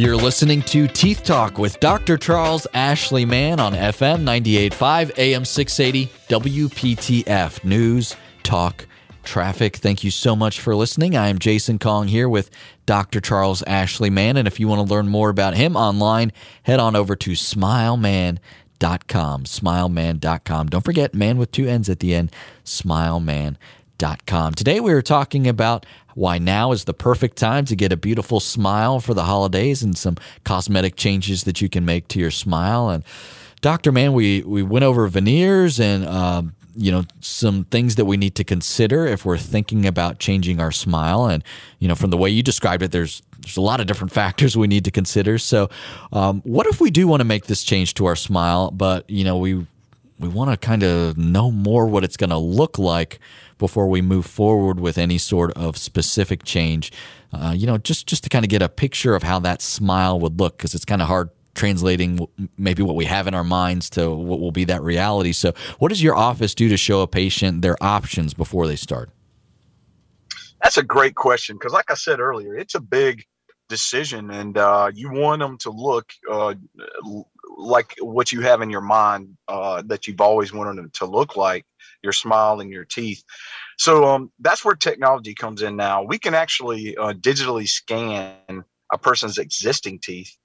You're 0.00 0.16
listening 0.16 0.62
to 0.62 0.88
Teeth 0.88 1.24
Talk 1.24 1.58
with 1.58 1.78
Dr. 1.78 2.16
Charles 2.16 2.66
Ashley 2.72 3.26
Mann 3.26 3.60
on 3.60 3.74
FM 3.74 4.22
98.5 4.22 5.18
AM 5.18 5.44
680 5.44 6.10
WPTF 6.26 7.62
News 7.64 8.16
Talk 8.42 8.86
Traffic. 9.24 9.76
Thank 9.76 10.02
you 10.02 10.10
so 10.10 10.34
much 10.34 10.58
for 10.58 10.74
listening. 10.74 11.18
I 11.18 11.28
am 11.28 11.38
Jason 11.38 11.78
Kong 11.78 12.08
here 12.08 12.30
with 12.30 12.48
Dr. 12.86 13.20
Charles 13.20 13.62
Ashley 13.64 14.08
Mann. 14.08 14.38
And 14.38 14.48
if 14.48 14.58
you 14.58 14.68
want 14.68 14.88
to 14.88 14.90
learn 14.90 15.08
more 15.08 15.28
about 15.28 15.54
him 15.54 15.76
online, 15.76 16.32
head 16.62 16.80
on 16.80 16.96
over 16.96 17.14
to 17.16 17.32
smileman.com. 17.32 18.40
Smileman.com. 19.44 20.68
Don't 20.68 20.84
forget, 20.86 21.14
man 21.14 21.36
with 21.36 21.52
two 21.52 21.68
N's 21.68 21.90
at 21.90 22.00
the 22.00 22.14
end, 22.14 22.32
smileman.com. 22.64 23.58
Today 24.00 24.80
we 24.80 24.94
are 24.94 25.02
talking 25.02 25.46
about 25.46 25.84
why 26.14 26.38
now 26.38 26.72
is 26.72 26.84
the 26.84 26.94
perfect 26.94 27.36
time 27.36 27.66
to 27.66 27.76
get 27.76 27.92
a 27.92 27.98
beautiful 27.98 28.40
smile 28.40 28.98
for 28.98 29.12
the 29.12 29.24
holidays 29.24 29.82
and 29.82 29.96
some 29.96 30.16
cosmetic 30.42 30.96
changes 30.96 31.44
that 31.44 31.60
you 31.60 31.68
can 31.68 31.84
make 31.84 32.08
to 32.08 32.18
your 32.18 32.30
smile. 32.30 32.88
And 32.88 33.04
Dr. 33.60 33.92
Mann, 33.92 34.14
we, 34.14 34.42
we 34.42 34.62
went 34.62 34.86
over 34.86 35.06
veneers 35.06 35.78
and, 35.78 36.06
um, 36.06 36.54
you 36.74 36.90
know, 36.90 37.04
some 37.20 37.64
things 37.64 37.96
that 37.96 38.06
we 38.06 38.16
need 38.16 38.36
to 38.36 38.44
consider 38.44 39.04
if 39.04 39.26
we're 39.26 39.36
thinking 39.36 39.84
about 39.84 40.18
changing 40.18 40.60
our 40.60 40.72
smile. 40.72 41.26
And, 41.26 41.44
you 41.78 41.86
know, 41.86 41.94
from 41.94 42.08
the 42.08 42.16
way 42.16 42.30
you 42.30 42.42
described 42.42 42.82
it, 42.82 42.92
there's, 42.92 43.22
there's 43.40 43.58
a 43.58 43.60
lot 43.60 43.80
of 43.80 43.86
different 43.86 44.12
factors 44.14 44.56
we 44.56 44.66
need 44.66 44.86
to 44.86 44.90
consider. 44.90 45.36
So, 45.36 45.68
um, 46.10 46.40
what 46.46 46.66
if 46.66 46.80
we 46.80 46.90
do 46.90 47.06
want 47.06 47.20
to 47.20 47.26
make 47.26 47.48
this 47.48 47.62
change 47.62 47.92
to 47.94 48.06
our 48.06 48.16
smile, 48.16 48.70
but, 48.70 49.10
you 49.10 49.24
know, 49.24 49.36
we, 49.36 49.66
we 50.18 50.28
want 50.28 50.50
to 50.50 50.56
kind 50.56 50.82
of 50.82 51.18
know 51.18 51.50
more 51.50 51.86
what 51.86 52.02
it's 52.02 52.16
going 52.16 52.30
to 52.30 52.38
look 52.38 52.78
like 52.78 53.18
before 53.60 53.86
we 53.86 54.02
move 54.02 54.26
forward 54.26 54.80
with 54.80 54.98
any 54.98 55.18
sort 55.18 55.52
of 55.52 55.76
specific 55.76 56.42
change. 56.42 56.90
Uh, 57.32 57.54
you 57.56 57.64
know, 57.64 57.78
just 57.78 58.08
just 58.08 58.24
to 58.24 58.28
kind 58.28 58.44
of 58.44 58.48
get 58.48 58.60
a 58.60 58.68
picture 58.68 59.14
of 59.14 59.22
how 59.22 59.38
that 59.38 59.62
smile 59.62 60.18
would 60.18 60.40
look, 60.40 60.56
because 60.56 60.74
it's 60.74 60.84
kind 60.84 61.00
of 61.00 61.06
hard 61.06 61.30
translating 61.54 62.26
maybe 62.56 62.82
what 62.82 62.96
we 62.96 63.04
have 63.04 63.26
in 63.26 63.34
our 63.34 63.44
minds 63.44 63.90
to 63.90 64.10
what 64.10 64.40
will 64.40 64.52
be 64.52 64.64
that 64.64 64.82
reality. 64.82 65.32
So, 65.32 65.52
what 65.78 65.90
does 65.90 66.02
your 66.02 66.16
office 66.16 66.54
do 66.54 66.68
to 66.68 66.76
show 66.76 67.02
a 67.02 67.06
patient 67.06 67.62
their 67.62 67.76
options 67.80 68.34
before 68.34 68.66
they 68.66 68.76
start? 68.76 69.10
That's 70.62 70.76
a 70.76 70.82
great 70.82 71.14
question 71.14 71.56
because, 71.56 71.72
like 71.72 71.90
I 71.90 71.94
said 71.94 72.18
earlier, 72.18 72.56
it's 72.56 72.74
a 72.74 72.80
big 72.80 73.24
decision, 73.68 74.30
and 74.30 74.58
uh, 74.58 74.90
you 74.92 75.10
want 75.10 75.40
them 75.40 75.56
to 75.58 75.70
look 75.70 76.12
uh, 76.30 76.54
like 77.60 77.94
what 78.00 78.32
you 78.32 78.40
have 78.40 78.62
in 78.62 78.70
your 78.70 78.80
mind 78.80 79.36
uh, 79.48 79.82
that 79.86 80.06
you've 80.06 80.20
always 80.20 80.52
wanted 80.52 80.92
to 80.94 81.04
look 81.06 81.36
like 81.36 81.64
your 82.02 82.12
smile 82.12 82.60
and 82.60 82.70
your 82.70 82.84
teeth. 82.84 83.22
So 83.78 84.04
um, 84.04 84.32
that's 84.40 84.64
where 84.64 84.74
technology 84.74 85.34
comes 85.34 85.62
in 85.62 85.76
now. 85.76 86.02
We 86.02 86.18
can 86.18 86.34
actually 86.34 86.96
uh, 86.96 87.12
digitally 87.12 87.68
scan 87.68 88.64
a 88.92 88.98
person's 88.98 89.38
existing 89.38 90.00
teeth, 90.02 90.36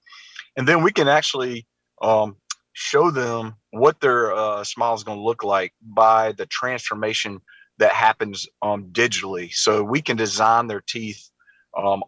and 0.57 0.67
then 0.67 0.83
we 0.83 0.91
can 0.91 1.07
actually 1.07 1.65
um, 2.01 2.37
show 2.73 3.09
them 3.11 3.55
what 3.71 3.99
their 4.01 4.33
uh, 4.33 4.63
smile 4.63 4.93
is 4.93 5.03
going 5.03 5.17
to 5.17 5.23
look 5.23 5.43
like 5.43 5.73
by 5.81 6.33
the 6.33 6.45
transformation 6.45 7.41
that 7.77 7.91
happens 7.91 8.47
um, 8.61 8.85
digitally. 8.91 9.51
So 9.53 9.83
we 9.83 10.01
can 10.01 10.17
design 10.17 10.67
their 10.67 10.81
teeth 10.81 11.29
um, 11.77 12.03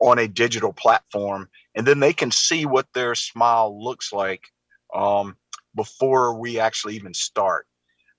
on 0.00 0.18
a 0.18 0.28
digital 0.28 0.72
platform, 0.72 1.48
and 1.76 1.86
then 1.86 2.00
they 2.00 2.12
can 2.12 2.30
see 2.30 2.66
what 2.66 2.86
their 2.94 3.14
smile 3.14 3.82
looks 3.82 4.12
like 4.12 4.48
um, 4.94 5.36
before 5.74 6.34
we 6.40 6.58
actually 6.58 6.96
even 6.96 7.14
start. 7.14 7.66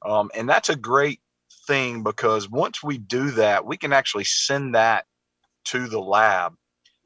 Um, 0.05 0.29
and 0.35 0.47
that's 0.47 0.69
a 0.69 0.75
great 0.75 1.19
thing 1.65 2.03
because 2.03 2.49
once 2.49 2.83
we 2.83 2.99
do 2.99 3.31
that, 3.31 3.65
we 3.65 3.75
can 3.75 3.91
actually 3.91 4.25
send 4.25 4.75
that 4.75 5.05
to 5.65 5.87
the 5.87 5.99
lab, 5.99 6.53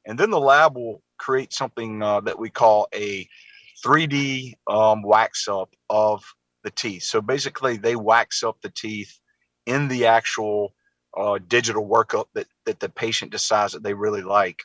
and 0.06 0.20
then 0.20 0.30
the 0.30 0.40
lab 0.40 0.76
will 0.76 1.02
create 1.18 1.54
something 1.54 2.04
uh, 2.04 2.20
that 2.22 2.38
we 2.38 2.50
call 2.50 2.88
a 2.94 3.28
3D 3.84 4.54
um, 4.68 5.02
wax 5.02 5.48
up 5.48 5.74
of 5.90 6.24
the 6.64 6.72
teeth. 6.72 7.04
So 7.04 7.22
basically, 7.22 7.78
they 7.78 7.96
wax 7.96 8.44
up 8.44 8.58
the 8.62 8.70
teeth 8.70 9.20
in 9.66 9.88
the 9.88 10.06
actual 10.06 10.74
uh, 11.18 11.40
digital 11.48 11.88
workup 11.88 12.26
that 12.36 12.48
that 12.66 12.80
the 12.80 12.90
patient 12.90 13.32
decides 13.32 13.74
that 13.74 13.84
they 13.84 13.94
really 13.94 14.22
like, 14.22 14.60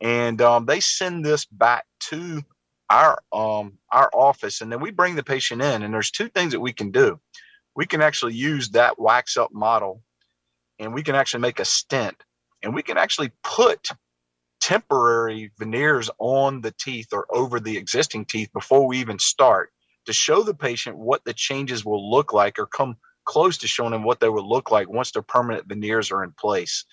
and 0.00 0.40
um, 0.40 0.66
they 0.66 0.80
send 0.80 1.24
this 1.24 1.44
back 1.44 1.84
to 2.00 2.42
our 2.90 3.18
um, 3.32 3.78
our 3.92 4.10
office, 4.14 4.60
and 4.60 4.70
then 4.72 4.80
we 4.80 4.90
bring 4.90 5.14
the 5.14 5.22
patient 5.22 5.62
in. 5.62 5.82
And 5.82 5.92
there's 5.92 6.10
two 6.10 6.28
things 6.28 6.52
that 6.52 6.60
we 6.60 6.72
can 6.72 6.90
do. 6.90 7.20
We 7.76 7.86
can 7.86 8.00
actually 8.02 8.34
use 8.34 8.70
that 8.70 8.98
wax 8.98 9.36
up 9.36 9.52
model, 9.52 10.02
and 10.78 10.94
we 10.94 11.02
can 11.02 11.14
actually 11.14 11.40
make 11.40 11.60
a 11.60 11.64
stent, 11.64 12.16
and 12.62 12.74
we 12.74 12.82
can 12.82 12.98
actually 12.98 13.32
put 13.42 13.88
temporary 14.60 15.52
veneers 15.58 16.10
on 16.18 16.60
the 16.60 16.72
teeth 16.72 17.08
or 17.12 17.26
over 17.30 17.60
the 17.60 17.76
existing 17.76 18.24
teeth 18.24 18.52
before 18.52 18.86
we 18.86 18.98
even 18.98 19.18
start 19.18 19.70
to 20.06 20.12
show 20.12 20.42
the 20.42 20.54
patient 20.54 20.96
what 20.96 21.24
the 21.24 21.32
changes 21.32 21.84
will 21.84 22.10
look 22.10 22.32
like 22.32 22.58
or 22.58 22.66
come 22.66 22.96
close 23.28 23.58
to 23.58 23.68
showing 23.68 23.92
them 23.92 24.04
what 24.04 24.20
they 24.20 24.28
would 24.30 24.44
look 24.44 24.70
like 24.70 24.88
once 24.88 25.10
their 25.10 25.22
permanent 25.22 25.68
veneers 25.68 26.10
are 26.10 26.24
in 26.24 26.32
place. 26.32 26.84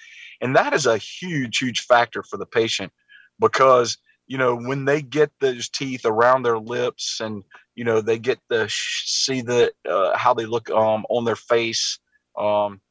And 0.41 0.53
that 0.55 0.73
is 0.73 0.85
a 0.85 0.97
huge, 0.97 1.59
huge 1.59 1.85
factor 1.85 2.23
for 2.23 2.35
the 2.35 2.45
patient 2.45 2.91
because, 3.39 3.97
you 4.27 4.37
know, 4.37 4.53
when 4.53 4.83
they 4.83 5.01
get 5.01 5.31
those 5.39 5.69
teeth 5.69 6.05
around 6.05 6.43
their 6.43 6.59
lips 6.59 7.21
and, 7.21 7.41
you 7.75 7.85
know, 7.85 8.01
they 8.01 8.19
get 8.19 8.39
the 8.49 8.67
see 8.69 9.41
the 9.41 9.71
uh, 9.89 10.17
how 10.17 10.33
they 10.33 10.45
look 10.45 10.69
um, 10.69 11.05
on 11.09 11.23
their 11.23 11.37
face 11.37 11.99
um, 12.37 12.81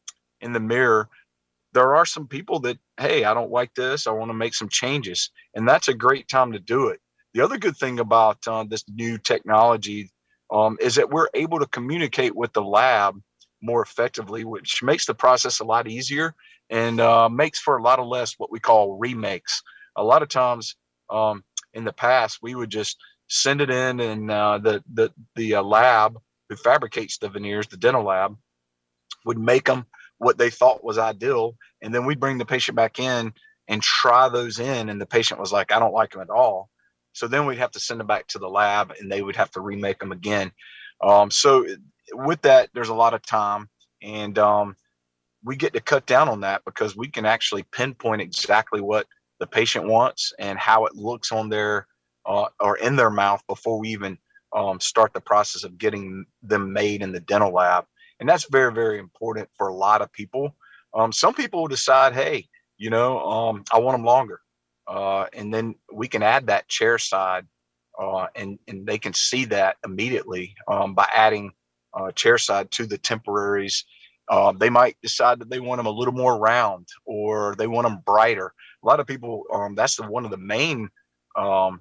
in 0.41 0.55
the 0.55 0.61
mirror, 0.61 1.11
there 1.75 1.95
are 1.95 2.07
some 2.07 2.27
people 2.27 2.61
that, 2.61 2.79
hey, 2.99 3.25
I 3.25 3.35
don't 3.35 3.51
like 3.51 3.75
this. 3.75 4.07
I 4.07 4.13
want 4.13 4.31
to 4.31 4.35
make 4.35 4.55
some 4.55 4.71
changes. 4.71 5.31
And 5.55 5.69
that's 5.69 5.89
a 5.89 5.95
great 5.95 6.29
time 6.29 6.53
to 6.53 6.59
do 6.59 6.89
it. 6.89 7.01
The 7.35 7.43
other 7.43 7.59
good 7.59 7.77
thing 7.77 8.01
about 8.01 8.39
uh, 8.47 8.65
this 8.65 8.85
new 8.89 9.19
technology 9.19 10.11
um, 10.51 10.79
is 10.81 10.95
that 10.95 11.11
we're 11.11 11.29
able 11.35 11.59
to 11.59 11.67
communicate 11.67 12.35
with 12.35 12.53
the 12.55 12.63
lab 12.63 13.21
more 13.65 13.83
effectively, 13.83 14.45
which 14.45 14.83
makes 14.83 15.07
the 15.07 15.15
process 15.15 15.61
a 15.61 15.65
lot 15.65 15.89
easier 15.89 16.35
and 16.71 17.01
uh, 17.01 17.29
makes 17.29 17.59
for 17.59 17.77
a 17.77 17.83
lot 17.83 17.99
of 17.99 18.07
less 18.07 18.35
what 18.39 18.53
we 18.53 18.61
call 18.61 18.99
remakes. 18.99 19.63
A 19.97 20.05
lot 20.05 20.23
of 20.23 20.29
times 20.29 20.77
um, 21.11 21.43
in 21.73 21.85
the 21.85 21.93
past, 21.93 22.39
we 22.43 22.55
would 22.55 22.71
just 22.71 22.99
send 23.29 23.61
it 23.61 23.71
in, 23.71 24.01
and 24.01 24.31
uh, 24.31 24.59
the 24.59 24.85
the 24.93 25.13
the 25.35 25.55
uh, 25.57 25.63
lab 25.63 26.19
who 26.49 26.57
fabricates 26.57 27.19
the 27.19 27.29
veneers, 27.29 27.67
the 27.67 27.77
dental 27.77 28.05
lab, 28.05 28.37
would 29.25 29.39
make 29.39 29.65
them 29.65 29.87
what 30.19 30.37
they 30.39 30.51
thought 30.51 30.85
was 30.85 30.99
ideal, 30.99 31.57
and 31.83 31.95
then 31.95 32.05
we'd 32.05 32.21
bring 32.21 32.39
the 32.39 32.45
patient 32.45 32.77
back 32.77 32.99
in 32.99 33.33
and 33.69 33.83
try 33.83 34.29
those 34.29 34.59
in, 34.59 34.89
and 34.91 35.01
the 35.01 35.07
patient 35.07 35.41
was 35.41 35.53
like, 35.53 35.73
"I 35.73 35.79
don't 35.79 35.95
like 35.95 36.11
them 36.11 36.23
at 36.23 36.31
all." 36.31 36.71
So 37.13 37.29
then 37.29 37.47
we'd 37.47 37.59
have 37.59 37.71
to 37.73 37.81
send 37.81 38.01
them 38.01 38.07
back 38.07 38.27
to 38.29 38.39
the 38.39 38.49
lab, 38.49 38.93
and 39.01 39.11
they 39.11 39.23
would 39.23 39.37
have 39.37 39.51
to 39.53 39.61
remake 39.61 40.01
them 40.01 40.13
again. 40.13 40.53
Um, 41.01 41.31
so 41.31 41.65
with 42.15 42.43
that, 42.43 42.71
there's 42.75 42.89
a 42.89 42.95
lot 42.95 43.15
of 43.15 43.23
time, 43.23 43.69
and 44.03 44.39
um, 44.39 44.77
we 45.45 45.57
get 45.57 45.73
to 45.75 45.81
cut 45.81 46.07
down 46.07 46.29
on 46.29 46.41
that 46.41 46.63
because 46.65 46.97
we 46.97 47.09
can 47.09 47.27
actually 47.27 47.65
pinpoint 47.73 48.23
exactly 48.23 48.81
what 48.81 49.07
the 49.41 49.47
patient 49.47 49.87
wants 49.87 50.33
and 50.39 50.59
how 50.59 50.87
it 50.87 50.95
looks 50.95 51.33
on 51.33 51.49
their 51.49 51.87
uh, 52.27 52.47
or 52.61 52.79
in 52.79 52.97
their 52.97 53.11
mouth 53.11 53.43
before 53.47 53.79
we 53.79 53.91
even 53.91 54.17
um, 54.55 54.81
start 54.81 55.13
the 55.13 55.21
process 55.21 55.65
of 55.65 55.77
getting 55.77 56.25
them 56.43 56.73
made 56.73 57.03
in 57.03 57.13
the 57.13 57.21
dental 57.21 57.53
lab. 57.53 57.85
And 58.21 58.29
that's 58.29 58.49
very, 58.51 58.73
very 58.73 58.99
important 58.99 59.49
for 59.57 59.69
a 59.69 59.75
lot 59.75 60.01
of 60.01 60.13
people. 60.13 60.55
Um, 60.95 61.13
some 61.13 61.35
people 61.35 61.67
decide, 61.67 62.15
hey, 62.15 62.49
you 62.79 62.89
know, 62.89 63.19
um, 63.21 63.65
I 63.73 63.79
want 63.79 63.99
them 63.99 64.07
longer. 64.07 64.41
Uh, 64.87 65.27
and 65.33 65.53
then 65.53 65.75
we 65.93 66.09
can 66.09 66.23
add 66.23 66.47
that 66.47 66.69
chair 66.69 66.99
side 66.99 67.47
uh, 68.01 68.27
and, 68.35 68.59
and 68.69 68.87
they 68.87 68.99
can 68.99 69.13
see 69.13 69.45
that 69.47 69.77
immediately 69.85 70.55
um, 70.69 70.95
by 70.95 71.09
adding 71.13 71.53
uh, 71.95 72.13
chair 72.13 72.39
side 72.39 72.71
to 72.73 72.87
the 72.87 72.99
temporaries. 72.99 73.85
Uh, 74.29 74.53
they 74.53 74.71
might 74.71 74.97
decide 75.03 75.39
that 75.39 75.51
they 75.51 75.61
want 75.61 75.79
them 75.79 75.87
a 75.87 75.91
little 75.91 76.15
more 76.15 76.39
round 76.39 76.89
or 77.05 77.55
they 77.57 77.67
want 77.67 77.87
them 77.87 78.03
brighter. 78.07 78.53
A 78.83 78.87
lot 78.87 79.01
of 79.01 79.07
people, 79.07 79.45
um, 79.53 79.75
that's 79.75 79.97
the, 79.97 80.03
one 80.05 80.25
of 80.25 80.31
the 80.31 80.37
main 80.37 80.89
um, 81.37 81.81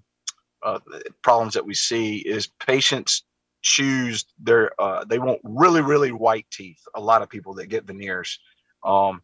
uh, 0.61 0.79
problems 1.21 1.53
that 1.53 1.65
we 1.65 1.73
see 1.73 2.17
is 2.17 2.47
patients 2.47 3.23
choose 3.61 4.25
their, 4.39 4.71
uh, 4.81 5.05
they 5.05 5.19
want 5.19 5.39
really, 5.43 5.81
really 5.81 6.11
white 6.11 6.45
teeth. 6.51 6.81
A 6.95 7.01
lot 7.01 7.21
of 7.21 7.29
people 7.29 7.53
that 7.55 7.67
get 7.67 7.85
veneers. 7.85 8.39
Um, 8.83 9.21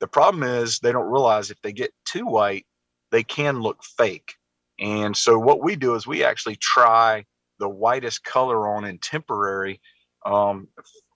the 0.00 0.08
problem 0.08 0.42
is 0.42 0.78
they 0.78 0.92
don't 0.92 1.10
realize 1.10 1.50
if 1.50 1.60
they 1.62 1.72
get 1.72 1.92
too 2.04 2.26
white, 2.26 2.66
they 3.10 3.22
can 3.22 3.60
look 3.60 3.82
fake. 3.84 4.34
And 4.80 5.16
so 5.16 5.38
what 5.38 5.62
we 5.62 5.76
do 5.76 5.94
is 5.94 6.06
we 6.06 6.24
actually 6.24 6.56
try 6.56 7.24
the 7.58 7.68
whitest 7.68 8.24
color 8.24 8.68
on 8.68 8.84
in 8.84 8.98
temporary 8.98 9.80
um, 10.26 10.68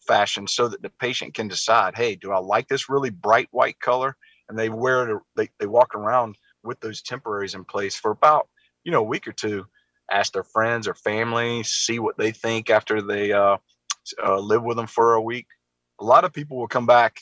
fashion 0.06 0.46
so 0.46 0.68
that 0.68 0.82
the 0.82 0.90
patient 1.00 1.34
can 1.34 1.48
decide, 1.48 1.96
hey, 1.96 2.16
do 2.16 2.32
I 2.32 2.38
like 2.38 2.68
this 2.68 2.88
really 2.88 3.10
bright 3.10 3.48
white 3.50 3.78
color? 3.80 4.16
And 4.48 4.58
they 4.58 4.68
wear 4.68 5.08
it, 5.08 5.22
they, 5.36 5.48
they 5.58 5.66
walk 5.66 5.94
around 5.94 6.36
with 6.64 6.80
those 6.80 7.02
temporaries 7.02 7.54
in 7.54 7.64
place 7.64 7.96
for 7.96 8.10
about, 8.10 8.48
you 8.84 8.92
know, 8.92 9.00
a 9.00 9.04
week 9.04 9.26
or 9.26 9.32
two, 9.32 9.66
ask 10.10 10.32
their 10.32 10.44
friends 10.44 10.86
or 10.86 10.94
family, 10.94 11.62
see 11.62 11.98
what 11.98 12.18
they 12.18 12.32
think 12.32 12.70
after 12.70 13.00
they 13.00 13.32
uh, 13.32 13.56
uh, 14.24 14.38
live 14.38 14.62
with 14.62 14.76
them 14.76 14.86
for 14.86 15.14
a 15.14 15.22
week. 15.22 15.46
A 16.00 16.04
lot 16.04 16.24
of 16.24 16.32
people 16.32 16.56
will 16.58 16.68
come 16.68 16.86
back 16.86 17.20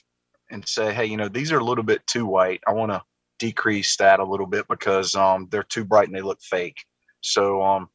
and 0.50 0.66
say, 0.66 0.92
hey, 0.92 1.06
you 1.06 1.16
know, 1.16 1.28
these 1.28 1.52
are 1.52 1.58
a 1.58 1.64
little 1.64 1.84
bit 1.84 2.06
too 2.06 2.26
white. 2.26 2.60
I 2.66 2.72
want 2.72 2.92
to 2.92 3.02
decrease 3.38 3.96
that 3.96 4.20
a 4.20 4.24
little 4.24 4.46
bit 4.46 4.66
because 4.68 5.14
um, 5.14 5.48
they're 5.50 5.62
too 5.62 5.84
bright 5.84 6.08
and 6.08 6.14
they 6.14 6.22
look 6.22 6.40
fake. 6.42 6.84
So, 7.20 7.62
um, 7.62 7.88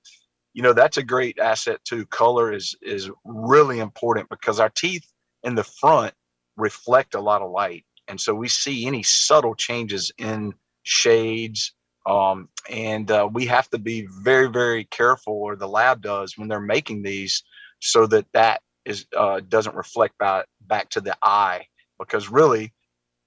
you 0.55 0.61
know, 0.63 0.73
that's 0.73 0.97
a 0.97 1.03
great 1.03 1.37
asset 1.37 1.81
too. 1.83 2.05
Color 2.07 2.53
is 2.53 2.75
is 2.81 3.11
really 3.25 3.79
important 3.79 4.29
because 4.29 4.59
our 4.59 4.69
teeth 4.69 5.05
in 5.43 5.53
the 5.53 5.65
front 5.65 6.13
reflect 6.55 7.13
a 7.13 7.19
lot 7.19 7.41
of 7.41 7.51
light, 7.51 7.85
and 8.07 8.19
so 8.19 8.33
we 8.33 8.47
see 8.47 8.87
any 8.87 9.03
subtle 9.03 9.53
changes 9.53 10.11
in 10.17 10.53
shades. 10.83 11.73
Um, 12.07 12.49
and 12.69 13.11
uh, 13.11 13.27
we 13.33 13.47
have 13.47 13.67
to 13.71 13.79
be 13.79 14.07
very, 14.21 14.47
very 14.47 14.85
careful, 14.85 15.33
or 15.33 15.55
the 15.55 15.67
lab 15.67 16.01
does 16.01 16.37
when 16.37 16.47
they're 16.47 16.59
making 16.59 17.03
these, 17.03 17.43
so 17.81 18.07
that 18.07 18.27
that 18.33 18.61
is 18.85 19.07
uh, 19.17 19.41
doesn't 19.49 19.75
reflect 19.75 20.17
back 20.19 20.45
back 20.61 20.89
to 20.91 21.01
the 21.01 21.17
eye, 21.21 21.65
because 21.99 22.29
really, 22.29 22.71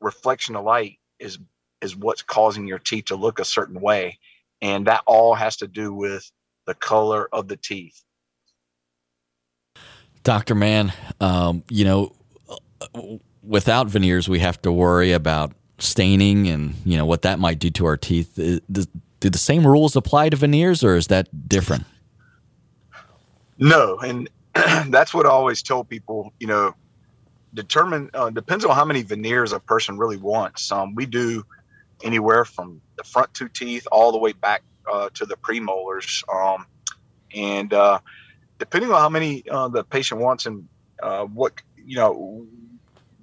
reflection 0.00 0.56
of 0.56 0.64
light 0.64 0.99
is 1.18 1.38
is 1.82 1.94
what's 1.94 2.23
causing 2.23 2.66
your 2.66 2.78
teeth 2.78 3.06
to 3.06 3.16
look 3.16 3.38
a 3.38 3.44
certain 3.44 3.80
way. 3.80 4.18
And 4.62 4.87
that 4.87 5.02
all 5.06 5.35
has 5.35 5.56
to 5.58 5.68
do 5.68 5.92
with 5.92 6.30
the 6.68 6.75
color 6.75 7.28
of 7.32 7.48
the 7.48 7.56
teeth. 7.56 8.04
Dr. 10.22 10.54
Mann, 10.54 10.92
um, 11.18 11.64
you 11.70 11.87
know, 11.87 12.12
without 13.42 13.87
veneers, 13.88 14.28
we 14.28 14.38
have 14.40 14.60
to 14.62 14.70
worry 14.70 15.12
about 15.12 15.52
staining 15.78 16.46
and, 16.46 16.75
you 16.84 16.98
know, 16.98 17.06
what 17.06 17.22
that 17.22 17.38
might 17.38 17.58
do 17.58 17.70
to 17.70 17.87
our 17.87 17.96
teeth. 17.96 18.34
Do 18.37 19.30
the 19.30 19.38
same 19.38 19.66
rules 19.66 19.96
apply 19.96 20.28
to 20.28 20.37
veneers 20.37 20.84
or 20.84 20.94
is 20.94 21.06
that 21.06 21.48
different? 21.48 21.84
No. 23.56 23.96
And 24.00 24.28
that's 24.92 25.14
what 25.14 25.25
I 25.25 25.30
always 25.30 25.62
tell 25.62 25.84
people, 25.84 26.34
you 26.38 26.48
know, 26.48 26.75
determine, 27.54 28.10
uh, 28.12 28.28
depends 28.28 28.66
on 28.66 28.76
how 28.76 28.84
many 28.84 29.02
veneers 29.02 29.54
a 29.54 29.60
person 29.60 29.96
really 29.96 30.18
wants. 30.18 30.70
Um, 30.70 30.94
we 30.94 31.06
do 31.06 31.46
anywhere 32.04 32.44
from 32.44 32.82
the 32.98 33.04
front 33.04 33.32
two 33.32 33.48
teeth 33.48 33.88
all 33.90 34.12
the 34.12 34.18
way 34.18 34.32
back 34.32 34.62
uh, 34.90 35.11
to 35.14 35.26
the 35.26 35.37
premolars. 35.37 36.23
Um, 36.33 36.66
and 37.35 37.73
uh, 37.73 38.00
depending 38.59 38.90
on 38.90 39.00
how 39.00 39.09
many 39.09 39.45
uh, 39.49 39.68
the 39.68 39.85
patient 39.85 40.21
wants 40.21 40.47
and 40.47 40.68
uh, 41.02 41.25
what 41.25 41.52
you 41.76 41.97
know 41.97 42.47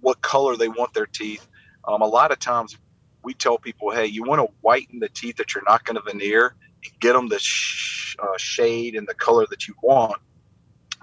what 0.02 0.22
color 0.22 0.56
they 0.56 0.68
want 0.68 0.94
their 0.94 1.06
teeth, 1.06 1.48
um, 1.88 2.02
a 2.02 2.08
lot 2.08 2.32
of 2.32 2.40
times 2.40 2.78
we 3.24 3.34
tell 3.34 3.58
people, 3.58 3.90
hey, 3.90 4.06
you 4.06 4.24
want 4.24 4.40
to 4.40 4.54
whiten 4.62 5.00
the 5.00 5.10
teeth 5.10 5.38
that 5.38 5.56
you're 5.56 5.64
not 5.68 5.84
going 5.84 5.96
to 5.96 6.02
veneer 6.04 6.56
and 6.84 7.00
get 7.00 7.14
them 7.14 7.28
the 7.28 7.40
sh- 7.40 8.16
uh, 8.20 8.38
shade 8.38 8.96
and 8.96 9.08
the 9.08 9.16
color 9.16 9.48
that 9.50 9.68
you 9.68 9.74
want, 9.82 10.22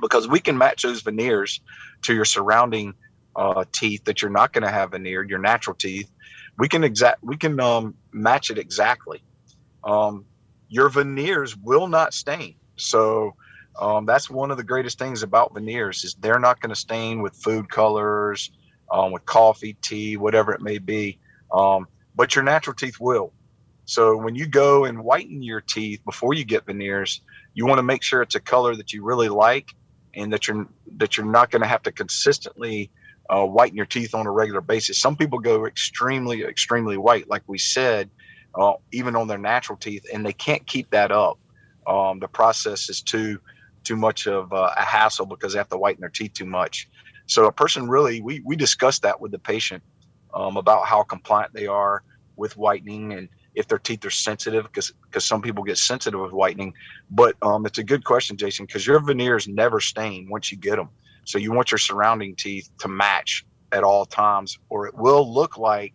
because 0.01 0.29
we 0.29 0.39
can 0.39 0.57
match 0.57 0.83
those 0.83 1.03
veneers 1.03 1.61
to 2.03 2.15
your 2.15 2.25
surrounding 2.25 2.95
uh, 3.35 3.65
teeth 3.73 4.05
that 4.05 4.23
you're 4.23 4.31
not 4.31 4.53
going 4.53 4.63
to 4.63 4.71
have 4.71 4.93
veneered, 4.93 5.29
your 5.29 5.41
natural 5.41 5.75
teeth 5.75 6.11
we 6.59 6.69
can 6.69 6.85
exact 6.85 7.23
we 7.23 7.37
can 7.37 7.59
um, 7.61 7.95
match 8.13 8.51
it 8.51 8.59
exactly. 8.59 9.23
Um, 9.85 10.25
your 10.73 10.89
veneers 10.89 11.55
will 11.55 11.87
not 11.87 12.15
stain. 12.15 12.55
So 12.77 13.35
um, 13.79 14.07
that's 14.07 14.31
one 14.31 14.51
of 14.51 14.57
the 14.57 14.65
greatest 14.65 14.99
things 14.99 15.23
about 15.23 15.53
veneers 15.53 16.03
is 16.03 16.15
they're 16.15 16.39
not 16.39 16.61
going 16.61 16.71
to 16.71 16.81
stain 16.81 17.21
with 17.21 17.37
food 17.37 17.69
colors, 17.69 18.51
um, 18.91 19.13
with 19.13 19.23
coffee, 19.27 19.77
tea, 19.83 20.17
whatever 20.17 20.51
it 20.55 20.63
may 20.63 20.79
be. 20.79 21.19
Um, 21.53 21.89
but 22.15 22.35
your 22.35 22.43
natural 22.43 22.75
teeth 22.75 22.97
will. 22.99 23.35
So 23.85 24.17
when 24.17 24.35
you 24.35 24.47
go 24.47 24.87
and 24.87 25.05
whiten 25.05 25.43
your 25.43 25.61
teeth 25.61 26.01
before 26.07 26.33
you 26.33 26.45
get 26.47 26.65
veneers, 26.65 27.21
you 27.53 27.67
want 27.67 27.79
to 27.79 27.83
make 27.83 28.03
sure 28.03 28.23
it's 28.23 28.35
a 28.35 28.41
color 28.41 28.75
that 28.75 28.95
you 28.95 29.05
really 29.05 29.29
like 29.29 29.69
and 30.15 30.33
that 30.33 30.49
you're 30.49 30.67
that 30.97 31.19
you're 31.19 31.27
not 31.27 31.51
going 31.51 31.63
to 31.63 31.69
have 31.69 31.83
to 31.83 31.93
consistently 31.93 32.91
uh, 33.29 33.45
whiten 33.45 33.77
your 33.77 33.85
teeth 33.85 34.15
on 34.15 34.27
a 34.27 34.31
regular 34.31 34.63
basis. 34.63 34.99
Some 34.99 35.17
people 35.17 35.39
go 35.39 35.67
extremely, 35.67 36.45
extremely 36.45 36.97
white, 36.97 37.29
like 37.29 37.43
we 37.47 37.59
said, 37.59 38.09
uh, 38.55 38.75
even 38.93 39.17
on 39.17 39.29
their 39.29 39.39
natural 39.39 39.79
teeth, 39.79 40.05
and 40.13 40.25
they 40.25 40.33
can't 40.33 40.67
keep 40.67 40.91
that 40.91 41.11
up. 41.13 41.39
Um, 41.87 42.21
the 42.21 42.29
process 42.29 42.89
is 42.89 43.03
too 43.03 43.39
too 43.85 43.97
much 43.97 44.27
of 44.27 44.53
uh, 44.53 44.71
a 44.77 44.83
hassle 44.83 45.27
because 45.27 45.53
they 45.53 45.59
have 45.59 45.69
to 45.69 45.77
whiten 45.79 46.01
their 46.01 46.11
teeth 46.11 46.35
too 46.35 46.47
much. 46.47 46.89
So 47.27 47.47
a 47.47 47.53
person 47.53 47.89
really, 47.89 48.21
we 48.21 48.43
we 48.45 48.57
discuss 48.57 48.99
that 49.01 49.21
with 49.21 49.33
the 49.33 49.39
patient 49.39 49.83
um, 50.35 50.57
about 50.57 50.87
how 50.87 51.03
compliant 51.03 51.53
they 51.55 51.67
are 51.67 52.03
with 52.37 52.57
whitening 52.57 53.13
and 53.13 53.29
if 53.55 53.69
their 53.69 53.79
teeth 53.79 54.05
are 54.05 54.11
sensitive 54.11 54.65
because 54.65 54.93
because 55.05 55.25
some 55.25 55.43
people 55.43 55.65
get 55.65 55.79
sensitive 55.79 56.21
with 56.21 56.33
whitening. 56.33 56.73
But 57.11 57.37
um, 57.43 57.67
it's 57.67 57.79
a 57.79 57.85
good 57.85 58.05
question, 58.05 58.37
Jason, 58.37 58.67
because 58.67 58.87
your 58.87 59.01
veneers 59.01 59.49
never 59.49 59.81
stain 59.81 60.29
once 60.31 60.51
you 60.51 60.59
get 60.59 60.77
them. 60.77 60.91
So 61.25 61.39
you 61.39 61.53
want 61.53 61.71
your 61.71 61.79
surrounding 61.79 62.35
teeth 62.37 62.69
to 62.81 62.89
match 62.89 63.45
at 63.73 63.85
all 63.85 64.05
times, 64.05 64.59
or 64.69 64.87
it 64.87 64.95
will 64.95 65.33
look 65.33 65.59
like 65.59 65.95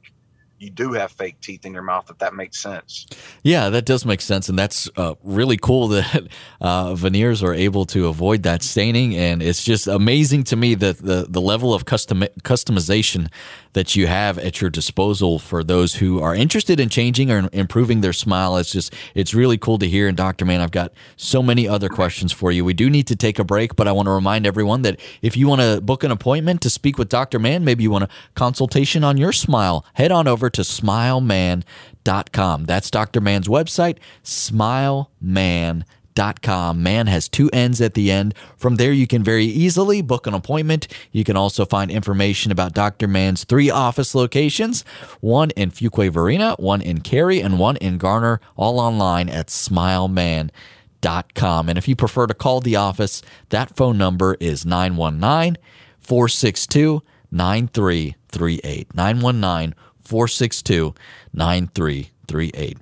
you 0.59 0.69
do 0.69 0.93
have 0.93 1.11
fake 1.11 1.39
teeth 1.41 1.65
in 1.65 1.73
your 1.73 1.83
mouth 1.83 2.09
if 2.09 2.17
that 2.17 2.33
makes 2.33 2.61
sense. 2.61 3.05
Yeah 3.43 3.69
that 3.69 3.85
does 3.85 4.05
make 4.05 4.21
sense 4.21 4.49
and 4.49 4.57
that's 4.57 4.89
uh, 4.97 5.15
really 5.23 5.57
cool 5.57 5.87
that 5.97 6.27
uh, 6.61 6.95
veneers 6.95 7.43
are 7.43 7.53
able 7.53 7.85
to 7.85 8.07
avoid 8.07 8.43
that 8.43 8.63
staining 8.63 9.15
and 9.15 9.41
it's 9.41 9.63
just 9.63 9.87
amazing 9.87 10.43
to 10.45 10.55
me 10.55 10.75
that 10.75 10.97
the, 10.97 11.25
the 11.29 11.41
level 11.41 11.73
of 11.73 11.85
custom 11.85 12.23
customization 12.43 13.29
that 13.73 13.95
you 13.95 14.07
have 14.07 14.39
at 14.39 14.59
your 14.59 14.69
disposal 14.69 15.37
for 15.37 15.63
those 15.63 15.95
who 15.95 16.19
are 16.19 16.33
interested 16.33 16.79
in 16.79 16.89
changing 16.89 17.29
or 17.29 17.47
improving 17.53 18.01
their 18.01 18.13
smile. 18.13 18.57
It's 18.57 18.71
just 18.71 18.93
it's 19.13 19.33
really 19.33 19.57
cool 19.57 19.77
to 19.77 19.87
hear 19.87 20.07
and 20.07 20.17
dr 20.17 20.43
mann 20.45 20.61
i've 20.61 20.71
got 20.71 20.91
so 21.15 21.43
many 21.43 21.67
other 21.67 21.89
questions 21.89 22.31
for 22.31 22.51
you. 22.51 22.65
We 22.65 22.73
do 22.73 22.89
need 22.89 23.07
to 23.07 23.15
take 23.15 23.39
a 23.39 23.43
break 23.43 23.75
but 23.75 23.87
i 23.87 23.91
want 23.91 24.07
to 24.07 24.11
remind 24.11 24.45
everyone 24.45 24.81
that 24.81 24.99
if 25.21 25.37
you 25.37 25.47
want 25.47 25.61
to 25.61 25.81
book 25.81 26.03
an 26.03 26.11
appointment 26.11 26.61
to 26.61 26.69
speak 26.69 26.97
with 26.97 27.09
dr 27.09 27.37
mann 27.39 27.63
maybe 27.63 27.83
you 27.83 27.91
want 27.91 28.05
a 28.05 28.09
consultation 28.35 29.03
on 29.03 29.17
your 29.17 29.31
smile 29.31 29.85
head 29.93 30.11
on 30.11 30.27
over 30.27 30.46
over 30.47 30.51
to 30.51 30.61
smileman.com. 30.61 32.65
That's 32.65 32.89
Dr. 32.89 33.21
Mann's 33.21 33.49
website, 33.49 33.97
smileman.com. 34.23 36.83
Man 36.83 37.07
has 37.07 37.27
two 37.27 37.49
N's 37.51 37.81
at 37.81 37.95
the 37.95 38.09
end. 38.11 38.33
From 38.55 38.77
there, 38.77 38.93
you 38.93 39.07
can 39.07 39.23
very 39.23 39.43
easily 39.45 40.01
book 40.01 40.25
an 40.25 40.33
appointment. 40.33 40.87
You 41.11 41.25
can 41.25 41.35
also 41.35 41.65
find 41.65 41.91
information 41.91 42.51
about 42.51 42.73
Dr. 42.73 43.07
Mann's 43.07 43.43
three 43.43 43.69
office 43.69 44.15
locations 44.15 44.83
one 45.19 45.51
in 45.51 45.69
Fuquay 45.71 46.09
Varina, 46.09 46.55
one 46.57 46.81
in 46.81 47.01
Cary, 47.01 47.41
and 47.41 47.59
one 47.59 47.75
in 47.77 47.97
Garner, 47.97 48.39
all 48.55 48.79
online 48.79 49.29
at 49.29 49.47
smileman.com. 49.47 51.69
And 51.69 51.77
if 51.77 51.87
you 51.87 51.95
prefer 51.95 52.27
to 52.27 52.33
call 52.33 52.59
the 52.61 52.75
office, 52.77 53.21
that 53.49 53.75
phone 53.75 53.97
number 53.97 54.37
is 54.39 54.65
919 54.65 55.57
462 55.99 57.03
9338. 57.31 58.95
919 58.95 59.75
462 60.07 60.95
9338. 61.33 62.77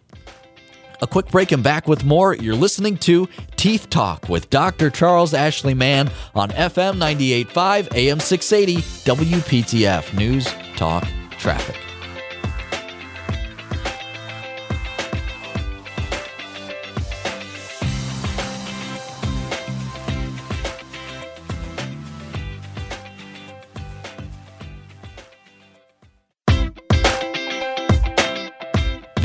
A 1.02 1.08
quick 1.08 1.28
break 1.28 1.52
and 1.52 1.64
back 1.64 1.88
with 1.88 2.06
more. 2.06 2.36
You're 2.36 2.56
listening 2.56 2.98
to 3.00 3.28
Teeth 3.58 3.90
Talk 3.90 4.30
with 4.30 4.50
Dr. 4.50 4.90
Charles 4.90 5.34
Ashley 5.34 5.74
Mann 5.74 6.10
on 6.34 6.50
FM 6.52 6.98
98.5 6.98 7.94
AM 7.96 8.20
680 8.20 8.82
WPTF 9.04 10.18
News 10.18 10.48
Talk 10.78 11.06
Traffic. 11.32 11.76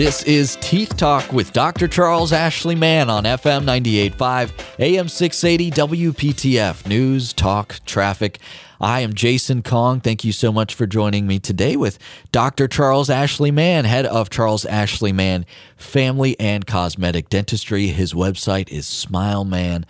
This 0.01 0.23
is 0.23 0.57
Teeth 0.63 0.97
Talk 0.97 1.31
with 1.31 1.53
Dr. 1.53 1.87
Charles 1.87 2.33
Ashley 2.33 2.75
Mann 2.75 3.11
on 3.11 3.25
FM 3.25 3.65
98.5, 3.65 4.79
AM 4.79 5.09
680, 5.09 5.71
WPTF 5.73 6.87
News, 6.87 7.35
Talk, 7.35 7.81
Traffic. 7.85 8.39
I 8.81 9.01
am 9.01 9.13
Jason 9.13 9.63
Kong. 9.63 10.01
Thank 10.01 10.25
you 10.25 10.33
so 10.33 10.53
much 10.53 10.75
for 10.75 10.87
joining 10.87 11.27
me 11.27 11.39
today 11.39 11.77
with 11.77 11.99
Dr. 12.33 12.67
Charles 12.67 13.11
Ashley 13.11 13.51
Mann, 13.51 13.85
head 13.85 14.07
of 14.07 14.31
Charles 14.31 14.65
Ashley 14.65 15.13
Mann 15.13 15.45
Family 15.77 16.35
and 16.41 16.67
Cosmetic 16.67 17.29
Dentistry. 17.29 17.89
His 17.89 18.15
website 18.15 18.71
is 18.71 18.87
smileman.com. 18.87 19.85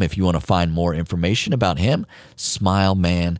If 0.00 0.16
you 0.16 0.24
want 0.24 0.36
to 0.36 0.40
find 0.40 0.72
more 0.72 0.94
information 0.94 1.52
about 1.52 1.78
him, 1.78 2.06
smileman.com 2.38 3.38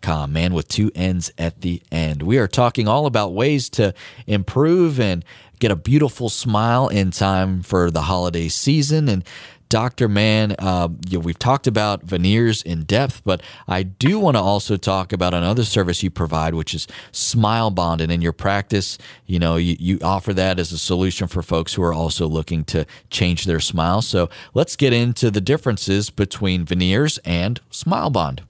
com, 0.00 0.32
man 0.32 0.54
with 0.54 0.68
two 0.68 0.90
N's 0.94 1.30
at 1.38 1.60
the 1.60 1.82
end. 1.90 2.22
We 2.22 2.38
are 2.38 2.48
talking 2.48 2.88
all 2.88 3.06
about 3.06 3.32
ways 3.32 3.68
to 3.70 3.94
improve 4.26 5.00
and 5.00 5.24
get 5.58 5.70
a 5.70 5.76
beautiful 5.76 6.28
smile 6.28 6.88
in 6.88 7.10
time 7.10 7.62
for 7.62 7.90
the 7.90 8.02
holiday 8.02 8.48
season. 8.48 9.08
And 9.08 9.24
Dr. 9.70 10.08
Mann, 10.08 10.56
uh, 10.58 10.88
you 11.08 11.18
know, 11.18 11.22
we've 11.22 11.38
talked 11.38 11.68
about 11.68 12.02
veneers 12.02 12.60
in 12.60 12.82
depth, 12.82 13.22
but 13.24 13.40
I 13.68 13.84
do 13.84 14.18
want 14.18 14.36
to 14.36 14.40
also 14.40 14.76
talk 14.76 15.12
about 15.12 15.32
another 15.32 15.62
service 15.62 16.02
you 16.02 16.10
provide, 16.10 16.54
which 16.54 16.74
is 16.74 16.88
Smile 17.12 17.70
Bond. 17.70 18.00
And 18.00 18.10
in 18.10 18.20
your 18.20 18.32
practice, 18.32 18.98
you 19.26 19.38
know, 19.38 19.54
you, 19.54 19.76
you 19.78 19.98
offer 20.02 20.34
that 20.34 20.58
as 20.58 20.72
a 20.72 20.78
solution 20.78 21.28
for 21.28 21.40
folks 21.40 21.74
who 21.74 21.84
are 21.84 21.94
also 21.94 22.26
looking 22.26 22.64
to 22.64 22.84
change 23.10 23.44
their 23.44 23.60
smile. 23.60 24.02
So 24.02 24.28
let's 24.54 24.74
get 24.74 24.92
into 24.92 25.30
the 25.30 25.40
differences 25.40 26.10
between 26.10 26.64
veneers 26.64 27.18
and 27.18 27.60
Smile 27.70 28.10
Bond. 28.10 28.42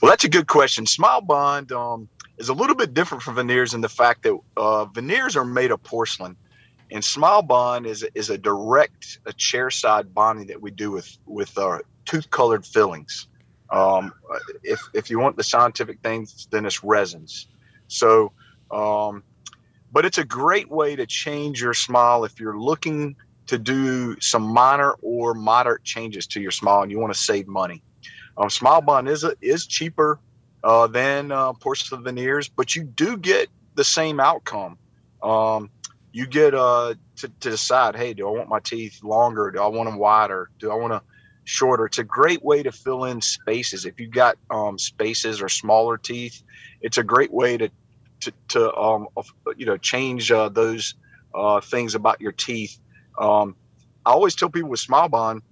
Well, 0.00 0.10
that's 0.10 0.24
a 0.24 0.28
good 0.28 0.46
question. 0.46 0.86
Smile 0.86 1.20
Bond 1.20 1.72
um, 1.72 2.08
is 2.38 2.48
a 2.48 2.54
little 2.54 2.76
bit 2.76 2.94
different 2.94 3.22
from 3.22 3.34
veneers 3.34 3.74
in 3.74 3.80
the 3.80 3.88
fact 3.88 4.22
that 4.22 4.38
uh, 4.56 4.84
veneers 4.86 5.36
are 5.36 5.44
made 5.44 5.72
of 5.72 5.82
porcelain, 5.82 6.36
and 6.92 7.04
Smile 7.04 7.42
Bond 7.42 7.86
is 7.86 8.06
is 8.14 8.30
a 8.30 8.38
direct 8.38 9.18
a 9.26 9.32
chair 9.32 9.70
side 9.70 10.14
bonding 10.14 10.46
that 10.46 10.60
we 10.62 10.70
do 10.70 10.92
with 10.92 11.18
with 11.26 11.56
uh, 11.58 11.78
tooth 12.04 12.30
colored 12.30 12.64
fillings. 12.64 13.26
Um, 13.70 14.12
if 14.62 14.80
if 14.94 15.10
you 15.10 15.18
want 15.18 15.36
the 15.36 15.42
scientific 15.42 16.00
things, 16.00 16.46
then 16.50 16.64
it's 16.64 16.84
resins. 16.84 17.48
So, 17.88 18.32
um, 18.70 19.24
but 19.90 20.04
it's 20.04 20.18
a 20.18 20.24
great 20.24 20.70
way 20.70 20.94
to 20.94 21.06
change 21.06 21.60
your 21.60 21.74
smile 21.74 22.24
if 22.24 22.38
you're 22.38 22.58
looking 22.58 23.16
to 23.48 23.58
do 23.58 24.18
some 24.20 24.42
minor 24.42 24.92
or 25.02 25.34
moderate 25.34 25.82
changes 25.82 26.26
to 26.28 26.40
your 26.40 26.50
smile 26.50 26.82
and 26.82 26.90
you 26.92 27.00
want 27.00 27.12
to 27.12 27.18
save 27.18 27.48
money. 27.48 27.82
Um, 28.38 28.50
Smile 28.50 28.80
Bond 28.80 29.08
is 29.08 29.24
a, 29.24 29.34
is 29.42 29.66
cheaper 29.66 30.20
uh, 30.64 30.86
than 30.86 31.32
uh, 31.32 31.52
porcelain 31.54 32.04
veneers, 32.04 32.48
but 32.48 32.74
you 32.76 32.84
do 32.84 33.16
get 33.16 33.48
the 33.74 33.84
same 33.84 34.20
outcome. 34.20 34.78
Um, 35.22 35.70
you 36.12 36.26
get 36.26 36.54
uh, 36.54 36.94
to, 37.16 37.28
to 37.40 37.50
decide, 37.50 37.96
hey, 37.96 38.14
do 38.14 38.28
I 38.28 38.30
want 38.30 38.48
my 38.48 38.60
teeth 38.60 39.02
longer? 39.02 39.50
Do 39.50 39.60
I 39.60 39.66
want 39.66 39.88
them 39.88 39.98
wider? 39.98 40.50
Do 40.58 40.70
I 40.70 40.74
want 40.74 40.92
them 40.92 41.02
shorter? 41.44 41.86
It's 41.86 41.98
a 41.98 42.04
great 42.04 42.42
way 42.44 42.62
to 42.62 42.72
fill 42.72 43.04
in 43.04 43.20
spaces. 43.20 43.84
If 43.84 44.00
you've 44.00 44.12
got 44.12 44.36
um, 44.50 44.78
spaces 44.78 45.42
or 45.42 45.48
smaller 45.48 45.98
teeth, 45.98 46.42
it's 46.80 46.98
a 46.98 47.04
great 47.04 47.32
way 47.32 47.56
to 47.56 47.70
to, 48.20 48.32
to 48.48 48.76
um, 48.76 49.06
you 49.56 49.66
know 49.66 49.76
change 49.76 50.32
uh, 50.32 50.48
those 50.48 50.94
uh, 51.34 51.60
things 51.60 51.94
about 51.94 52.20
your 52.20 52.32
teeth. 52.32 52.78
Um, 53.18 53.54
I 54.04 54.10
always 54.10 54.34
tell 54.34 54.50
people 54.50 54.70
with 54.70 54.80
Smile 54.80 55.08
Bond, 55.08 55.42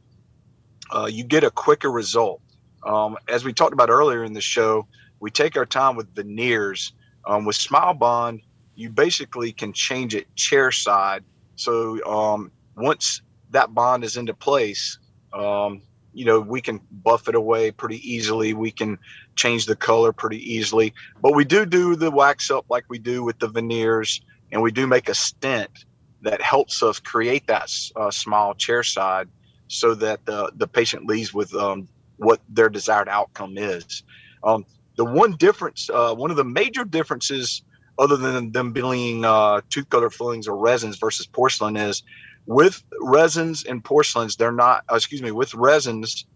uh, 0.90 1.06
you 1.06 1.24
get 1.24 1.44
a 1.44 1.50
quicker 1.50 1.90
result. 1.90 2.40
Um, 2.86 3.16
as 3.28 3.44
we 3.44 3.52
talked 3.52 3.72
about 3.72 3.90
earlier 3.90 4.24
in 4.24 4.32
the 4.32 4.40
show, 4.40 4.86
we 5.20 5.30
take 5.30 5.56
our 5.56 5.66
time 5.66 5.96
with 5.96 6.14
veneers. 6.14 6.92
Um, 7.26 7.44
with 7.44 7.56
Smile 7.56 7.94
Bond, 7.94 8.40
you 8.76 8.88
basically 8.90 9.52
can 9.52 9.72
change 9.72 10.14
it 10.14 10.32
chair 10.36 10.70
side. 10.70 11.24
So 11.56 12.02
um, 12.06 12.52
once 12.76 13.22
that 13.50 13.74
bond 13.74 14.04
is 14.04 14.16
into 14.16 14.34
place, 14.34 14.98
um, 15.32 15.82
you 16.12 16.24
know, 16.24 16.40
we 16.40 16.60
can 16.60 16.80
buff 16.90 17.28
it 17.28 17.34
away 17.34 17.70
pretty 17.72 17.98
easily. 18.08 18.54
We 18.54 18.70
can 18.70 18.98
change 19.34 19.66
the 19.66 19.76
color 19.76 20.12
pretty 20.12 20.38
easily. 20.50 20.94
But 21.20 21.34
we 21.34 21.44
do 21.44 21.66
do 21.66 21.96
the 21.96 22.10
wax 22.10 22.50
up 22.50 22.66
like 22.70 22.84
we 22.88 22.98
do 22.98 23.24
with 23.24 23.38
the 23.38 23.48
veneers, 23.48 24.20
and 24.52 24.62
we 24.62 24.70
do 24.70 24.86
make 24.86 25.08
a 25.08 25.14
stent 25.14 25.84
that 26.22 26.40
helps 26.40 26.82
us 26.82 26.98
create 27.00 27.46
that 27.48 27.70
uh, 27.96 28.10
smile 28.10 28.54
chair 28.54 28.82
side 28.82 29.28
so 29.68 29.94
that 29.94 30.24
the, 30.24 30.50
the 30.56 30.66
patient 30.66 31.06
leaves 31.06 31.34
with 31.34 31.52
um, 31.54 31.88
what 32.18 32.40
their 32.48 32.68
desired 32.68 33.08
outcome 33.08 33.56
is. 33.56 34.02
Um, 34.44 34.64
the 34.96 35.04
one 35.04 35.36
difference, 35.36 35.90
uh, 35.92 36.14
one 36.14 36.30
of 36.30 36.36
the 36.36 36.44
major 36.44 36.84
differences, 36.84 37.62
other 37.98 38.16
than 38.16 38.52
them 38.52 38.72
being 38.72 39.24
uh, 39.24 39.60
tooth 39.70 39.88
color 39.88 40.10
fillings 40.10 40.48
or 40.48 40.56
resins 40.56 40.98
versus 40.98 41.26
porcelain, 41.26 41.76
is 41.76 42.02
with 42.46 42.82
resins 43.00 43.64
and 43.64 43.82
porcelains, 43.84 44.36
they're 44.36 44.52
not. 44.52 44.84
Uh, 44.90 44.96
excuse 44.96 45.22
me, 45.22 45.32
with 45.32 45.54
resins, 45.54 46.26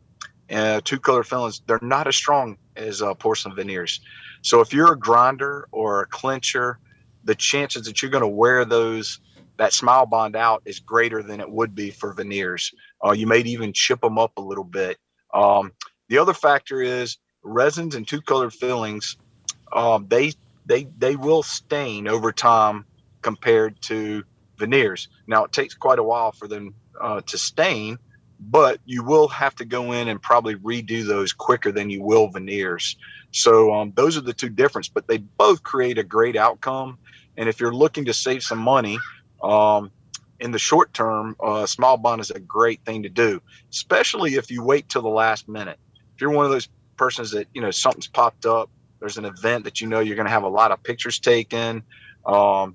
uh, 0.51 0.81
tooth 0.85 1.03
color 1.03 1.23
fillings, 1.23 1.63
they're 1.67 1.79
not 1.83 2.07
as 2.07 2.17
strong 2.17 2.57
as 2.77 3.03
uh, 3.03 3.15
porcelain 3.15 3.55
veneers. 3.55 4.01
So 4.43 4.61
if 4.61 4.73
you're 4.73 4.93
a 4.93 4.99
grinder 4.99 5.69
or 5.71 6.01
a 6.01 6.07
clincher, 6.07 6.79
the 7.25 7.35
chances 7.35 7.85
that 7.85 8.03
you're 8.03 8.11
going 8.11 8.23
to 8.23 8.29
wear 8.29 8.65
those 8.65 9.21
that 9.59 9.75
smile 9.75 10.07
bond 10.07 10.37
out 10.37 10.63
is 10.65 10.81
greater 10.81 11.23
than 11.23 11.39
it 11.39 11.51
would 11.51 11.75
be 11.75 11.91
for 11.91 12.15
veneers. 12.15 12.73
Uh, 13.05 13.13
you 13.13 13.27
may 13.27 13.41
even 13.41 13.75
chip 13.75 14.01
them 14.01 14.19
up 14.19 14.33
a 14.39 14.41
little 14.41 14.65
bit. 14.65 14.97
Um, 15.35 15.73
the 16.09 16.19
other 16.19 16.35
factor 16.35 16.83
is 16.83 17.19
resins 17.43 17.95
and 17.95 18.07
two 18.07 18.21
colored 18.21 18.53
fillings, 18.53 19.17
um, 19.73 20.07
they 20.09 20.33
they 20.67 20.89
they 20.99 21.17
will 21.17 21.43
stain 21.43 22.09
over 22.09 22.33
time 22.33 22.85
compared 23.23 23.81
to 23.83 24.25
veneers. 24.59 25.09
Now 25.27 25.45
it 25.45 25.53
takes 25.53 25.75
quite 25.75 25.99
a 25.99 26.03
while 26.03 26.33
for 26.33 26.49
them 26.49 26.75
uh, 27.01 27.21
to 27.23 27.39
stain, 27.39 27.99
but 28.39 28.79
you 28.85 29.03
will 29.05 29.29
have 29.29 29.55
to 29.57 29.65
go 29.65 29.93
in 29.93 30.09
and 30.09 30.21
probably 30.21 30.57
redo 30.57 31.07
those 31.07 31.33
quicker 31.33 31.73
than 31.73 31.91
you 31.91 32.03
will 32.03 32.29
veneers. 32.29 32.97
So 33.33 33.73
um, 33.73 33.93
those 33.95 34.17
are 34.17 34.23
the 34.23 34.35
two 34.35 34.49
differences, 34.49 34.91
but 34.93 35.07
they 35.07 35.19
both 35.19 35.63
create 35.63 35.99
a 35.99 36.03
great 36.05 36.37
outcome. 36.37 36.99
And 37.37 37.49
if 37.49 37.61
you're 37.61 37.75
looking 37.75 38.05
to 38.07 38.13
save 38.13 38.43
some 38.43 38.59
money, 38.59 38.99
um, 39.43 39.91
in 40.41 40.51
the 40.51 40.59
short 40.59 40.93
term, 40.95 41.37
uh, 41.41 41.67
smile 41.67 41.97
bond 41.97 42.21
is 42.21 42.31
a 42.31 42.41
great 42.41 42.85
thing 42.85 43.03
to 43.03 43.09
do, 43.09 43.41
especially 43.71 44.35
if 44.35 44.51
you 44.51 44.63
wait 44.63 44.89
till 44.89 45.03
the 45.03 45.09
last 45.09 45.49
minute. 45.49 45.79
If 46.15 46.21
you're 46.21 46.31
one 46.31 46.45
of 46.45 46.51
those 46.51 46.69
persons 46.97 47.31
that 47.33 47.47
you 47.55 47.61
know 47.61 47.71
something's 47.71 48.09
popped 48.09 48.47
up, 48.47 48.71
there's 48.99 49.19
an 49.19 49.25
event 49.25 49.65
that 49.65 49.81
you 49.81 49.87
know 49.87 50.01
you're 50.01 50.17
going 50.17 50.27
to 50.27 50.33
have 50.33 50.43
a 50.43 50.49
lot 50.49 50.73
of 50.73 50.83
pictures 50.83 51.19
taken, 51.19 51.83
um, 52.27 52.75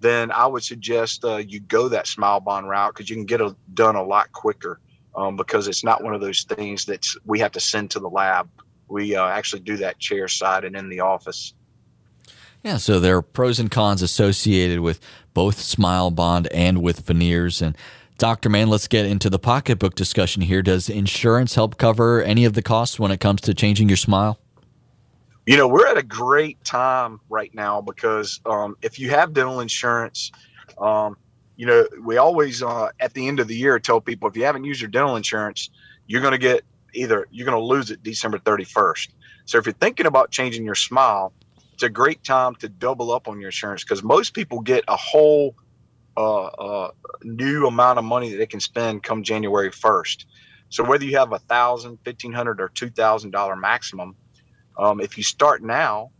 then 0.00 0.30
I 0.32 0.46
would 0.46 0.64
suggest 0.64 1.24
uh, 1.24 1.36
you 1.36 1.60
go 1.60 1.88
that 1.88 2.06
smile 2.06 2.40
bond 2.40 2.68
route 2.68 2.94
because 2.94 3.08
you 3.08 3.16
can 3.16 3.24
get 3.24 3.40
it 3.40 3.54
done 3.74 3.96
a 3.96 4.02
lot 4.02 4.32
quicker 4.32 4.80
um, 5.14 5.36
because 5.36 5.68
it's 5.68 5.84
not 5.84 6.02
one 6.02 6.14
of 6.14 6.20
those 6.20 6.42
things 6.44 6.84
that 6.86 7.06
we 7.24 7.38
have 7.38 7.52
to 7.52 7.60
send 7.60 7.90
to 7.92 8.00
the 8.00 8.08
lab. 8.08 8.48
We 8.88 9.14
uh, 9.16 9.26
actually 9.26 9.60
do 9.60 9.76
that 9.78 9.98
chair 9.98 10.28
side 10.28 10.64
and 10.64 10.76
in 10.76 10.88
the 10.88 11.00
office. 11.00 11.54
Yeah, 12.62 12.76
so 12.76 13.00
there 13.00 13.16
are 13.16 13.22
pros 13.22 13.58
and 13.58 13.70
cons 13.70 14.02
associated 14.02 14.80
with 14.80 15.00
both 15.34 15.60
Smile 15.60 16.12
Bond 16.12 16.46
and 16.52 16.80
with 16.80 17.00
veneers. 17.00 17.60
And 17.60 17.76
Dr. 18.18 18.48
Mann, 18.48 18.68
let's 18.68 18.86
get 18.86 19.04
into 19.04 19.28
the 19.28 19.38
pocketbook 19.38 19.96
discussion 19.96 20.42
here. 20.42 20.62
Does 20.62 20.88
insurance 20.88 21.56
help 21.56 21.76
cover 21.76 22.22
any 22.22 22.44
of 22.44 22.52
the 22.52 22.62
costs 22.62 23.00
when 23.00 23.10
it 23.10 23.18
comes 23.18 23.40
to 23.42 23.54
changing 23.54 23.88
your 23.88 23.96
smile? 23.96 24.38
You 25.44 25.56
know, 25.56 25.66
we're 25.66 25.88
at 25.88 25.98
a 25.98 26.04
great 26.04 26.62
time 26.62 27.18
right 27.28 27.52
now 27.52 27.80
because 27.80 28.40
um, 28.46 28.76
if 28.80 28.96
you 28.96 29.10
have 29.10 29.32
dental 29.32 29.58
insurance, 29.58 30.30
um, 30.78 31.16
you 31.56 31.66
know, 31.66 31.84
we 32.00 32.16
always 32.16 32.62
uh, 32.62 32.90
at 33.00 33.12
the 33.14 33.26
end 33.26 33.40
of 33.40 33.48
the 33.48 33.56
year 33.56 33.80
tell 33.80 34.00
people 34.00 34.28
if 34.28 34.36
you 34.36 34.44
haven't 34.44 34.62
used 34.62 34.80
your 34.80 34.90
dental 34.90 35.16
insurance, 35.16 35.70
you're 36.06 36.20
going 36.20 36.32
to 36.32 36.38
get 36.38 36.62
either 36.94 37.26
you're 37.32 37.44
going 37.44 37.58
to 37.58 37.64
lose 37.64 37.90
it 37.90 38.04
December 38.04 38.38
31st. 38.38 39.08
So 39.46 39.58
if 39.58 39.66
you're 39.66 39.72
thinking 39.72 40.06
about 40.06 40.30
changing 40.30 40.64
your 40.64 40.76
smile, 40.76 41.32
it's 41.74 41.84
a 41.84 41.90
great 41.90 42.24
time 42.24 42.56
to 42.56 42.68
double 42.68 43.12
up 43.12 43.28
on 43.28 43.40
your 43.40 43.48
insurance 43.48 43.84
because 43.84 44.02
most 44.02 44.34
people 44.34 44.60
get 44.60 44.84
a 44.88 44.96
whole 44.96 45.56
uh, 46.16 46.44
uh, 46.46 46.90
new 47.24 47.66
amount 47.66 47.98
of 47.98 48.06
money 48.06 48.30
that 48.32 48.38
they 48.38 48.46
can 48.46 48.60
spend 48.60 49.02
come 49.04 49.24
January 49.24 49.70
1st. 49.70 50.26
So 50.70 50.84
whether 50.84 51.04
you 51.04 51.18
have 51.18 51.32
a 51.32 51.40
thousand, 51.40 51.98
fifteen 52.04 52.32
hundred, 52.32 52.60
or 52.60 52.70
two 52.74 52.90
thousand 52.90 53.32
dollar 53.32 53.56
maximum, 53.56 54.16
um, 54.78 55.00
if 55.00 55.18
you 55.18 55.24
start 55.24 55.62
now, 55.62 56.12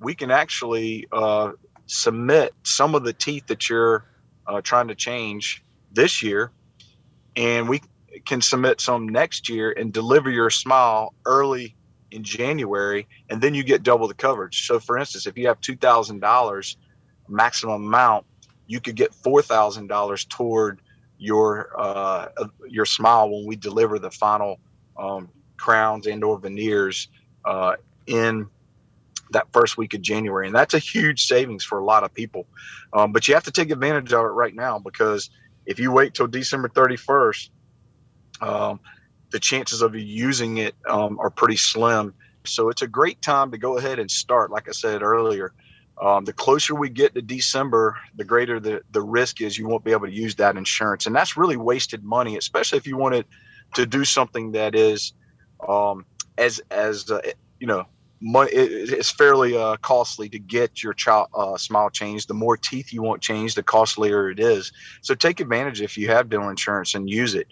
we 0.00 0.14
can 0.14 0.30
actually 0.30 1.06
uh, 1.12 1.52
submit 1.86 2.54
some 2.64 2.94
of 2.94 3.04
the 3.04 3.14
teeth 3.14 3.46
that 3.48 3.68
you're 3.70 4.06
uh, 4.46 4.62
trying 4.62 4.88
to 4.88 4.96
change 4.96 5.64
this 5.92 6.22
year, 6.22 6.52
and 7.36 7.68
we 7.68 7.82
can 8.26 8.42
submit 8.42 8.80
some 8.80 9.08
next 9.08 9.48
year 9.48 9.72
and 9.72 9.92
deliver 9.92 10.30
your 10.30 10.50
smile 10.50 11.14
early 11.26 11.76
in 12.10 12.24
January, 12.24 13.06
and 13.30 13.40
then 13.40 13.54
you 13.54 13.62
get 13.62 13.82
double 13.82 14.08
the 14.08 14.14
coverage. 14.14 14.66
So, 14.66 14.80
for 14.80 14.98
instance, 14.98 15.26
if 15.26 15.36
you 15.36 15.46
have 15.48 15.60
two 15.60 15.76
thousand 15.76 16.20
dollars 16.20 16.76
maximum 17.28 17.84
amount, 17.86 18.26
you 18.66 18.80
could 18.80 18.96
get 18.96 19.14
four 19.14 19.42
thousand 19.42 19.88
dollars 19.88 20.24
toward 20.24 20.80
your 21.18 21.70
uh, 21.78 22.28
your 22.68 22.86
smile 22.86 23.30
when 23.30 23.46
we 23.46 23.56
deliver 23.56 23.98
the 23.98 24.10
final 24.10 24.60
um, 24.98 25.28
crowns 25.56 26.06
and 26.06 26.22
or 26.24 26.38
veneers 26.38 27.08
uh, 27.44 27.74
in 28.06 28.46
that 29.30 29.46
first 29.52 29.76
week 29.76 29.94
of 29.94 30.00
January, 30.00 30.46
and 30.46 30.56
that's 30.56 30.74
a 30.74 30.78
huge 30.78 31.26
savings 31.26 31.64
for 31.64 31.78
a 31.78 31.84
lot 31.84 32.04
of 32.04 32.14
people. 32.14 32.46
Um, 32.92 33.12
but 33.12 33.28
you 33.28 33.34
have 33.34 33.44
to 33.44 33.50
take 33.52 33.70
advantage 33.70 34.12
of 34.12 34.24
it 34.24 34.28
right 34.28 34.54
now 34.54 34.78
because 34.78 35.30
if 35.66 35.78
you 35.78 35.92
wait 35.92 36.14
till 36.14 36.26
December 36.26 36.68
thirty 36.68 36.96
first, 36.96 37.50
um, 38.40 38.80
the 39.30 39.40
chances 39.40 39.82
of 39.82 39.94
you 39.94 40.02
using 40.02 40.58
it 40.58 40.74
um, 40.88 41.18
are 41.20 41.30
pretty 41.30 41.56
slim. 41.56 42.14
So 42.46 42.68
it's 42.68 42.82
a 42.82 42.88
great 42.88 43.20
time 43.22 43.50
to 43.50 43.58
go 43.58 43.78
ahead 43.78 43.98
and 43.98 44.10
start. 44.10 44.50
Like 44.50 44.68
I 44.68 44.72
said 44.72 45.02
earlier, 45.02 45.52
um, 46.00 46.24
the 46.24 46.32
closer 46.32 46.74
we 46.74 46.88
get 46.88 47.14
to 47.14 47.22
December, 47.22 47.96
the 48.16 48.24
greater 48.24 48.60
the, 48.60 48.80
the 48.90 49.02
risk 49.02 49.40
is 49.40 49.58
you 49.58 49.66
won't 49.66 49.84
be 49.84 49.92
able 49.92 50.06
to 50.06 50.12
use 50.12 50.36
that 50.36 50.56
insurance. 50.56 51.06
And 51.06 51.14
that's 51.14 51.36
really 51.36 51.56
wasted 51.56 52.04
money, 52.04 52.36
especially 52.36 52.78
if 52.78 52.86
you 52.86 52.96
wanted 52.96 53.26
to 53.74 53.84
do 53.84 54.04
something 54.04 54.52
that 54.52 54.74
is 54.74 55.12
um, 55.68 56.06
as, 56.38 56.60
as 56.70 57.10
uh, 57.10 57.20
you 57.58 57.66
know, 57.66 57.84
money, 58.20 58.50
it's 58.52 59.10
fairly 59.10 59.56
uh, 59.56 59.76
costly 59.78 60.28
to 60.28 60.38
get 60.38 60.82
your 60.82 60.94
child 60.94 61.28
uh, 61.34 61.56
smile 61.56 61.90
changed. 61.90 62.28
The 62.28 62.34
more 62.34 62.56
teeth 62.56 62.92
you 62.92 63.02
want 63.02 63.22
changed, 63.22 63.56
the 63.56 63.62
costlier 63.62 64.30
it 64.30 64.40
is. 64.40 64.72
So 65.02 65.14
take 65.14 65.40
advantage 65.40 65.82
if 65.82 65.96
you 65.96 66.08
have 66.08 66.28
dental 66.28 66.48
insurance 66.48 66.94
and 66.94 67.10
use 67.10 67.34
it. 67.34 67.48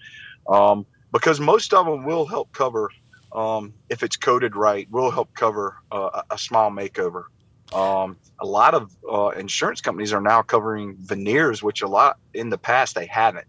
Um, 0.49 0.87
because 1.19 1.41
most 1.41 1.73
of 1.73 1.87
them 1.87 2.05
will 2.05 2.27
help 2.27 2.53
cover 2.53 2.91
um, 3.33 3.73
if 3.89 4.03
it's 4.03 4.17
coded 4.17 4.55
right 4.55 4.87
will 4.91 5.11
help 5.11 5.35
cover 5.35 5.77
uh, 5.91 6.23
a 6.31 6.39
small 6.39 6.71
makeover. 6.71 7.25
Um, 7.73 8.17
a 8.41 8.47
lot 8.47 8.75
of 8.75 8.95
uh, 9.11 9.29
insurance 9.29 9.81
companies 9.81 10.13
are 10.13 10.21
now 10.21 10.43
covering 10.43 10.97
veneers 11.01 11.63
which 11.63 11.83
a 11.83 11.89
lot 11.89 12.19
in 12.35 12.51
the 12.51 12.59
past 12.59 12.95
they 12.95 13.07
haven't 13.07 13.47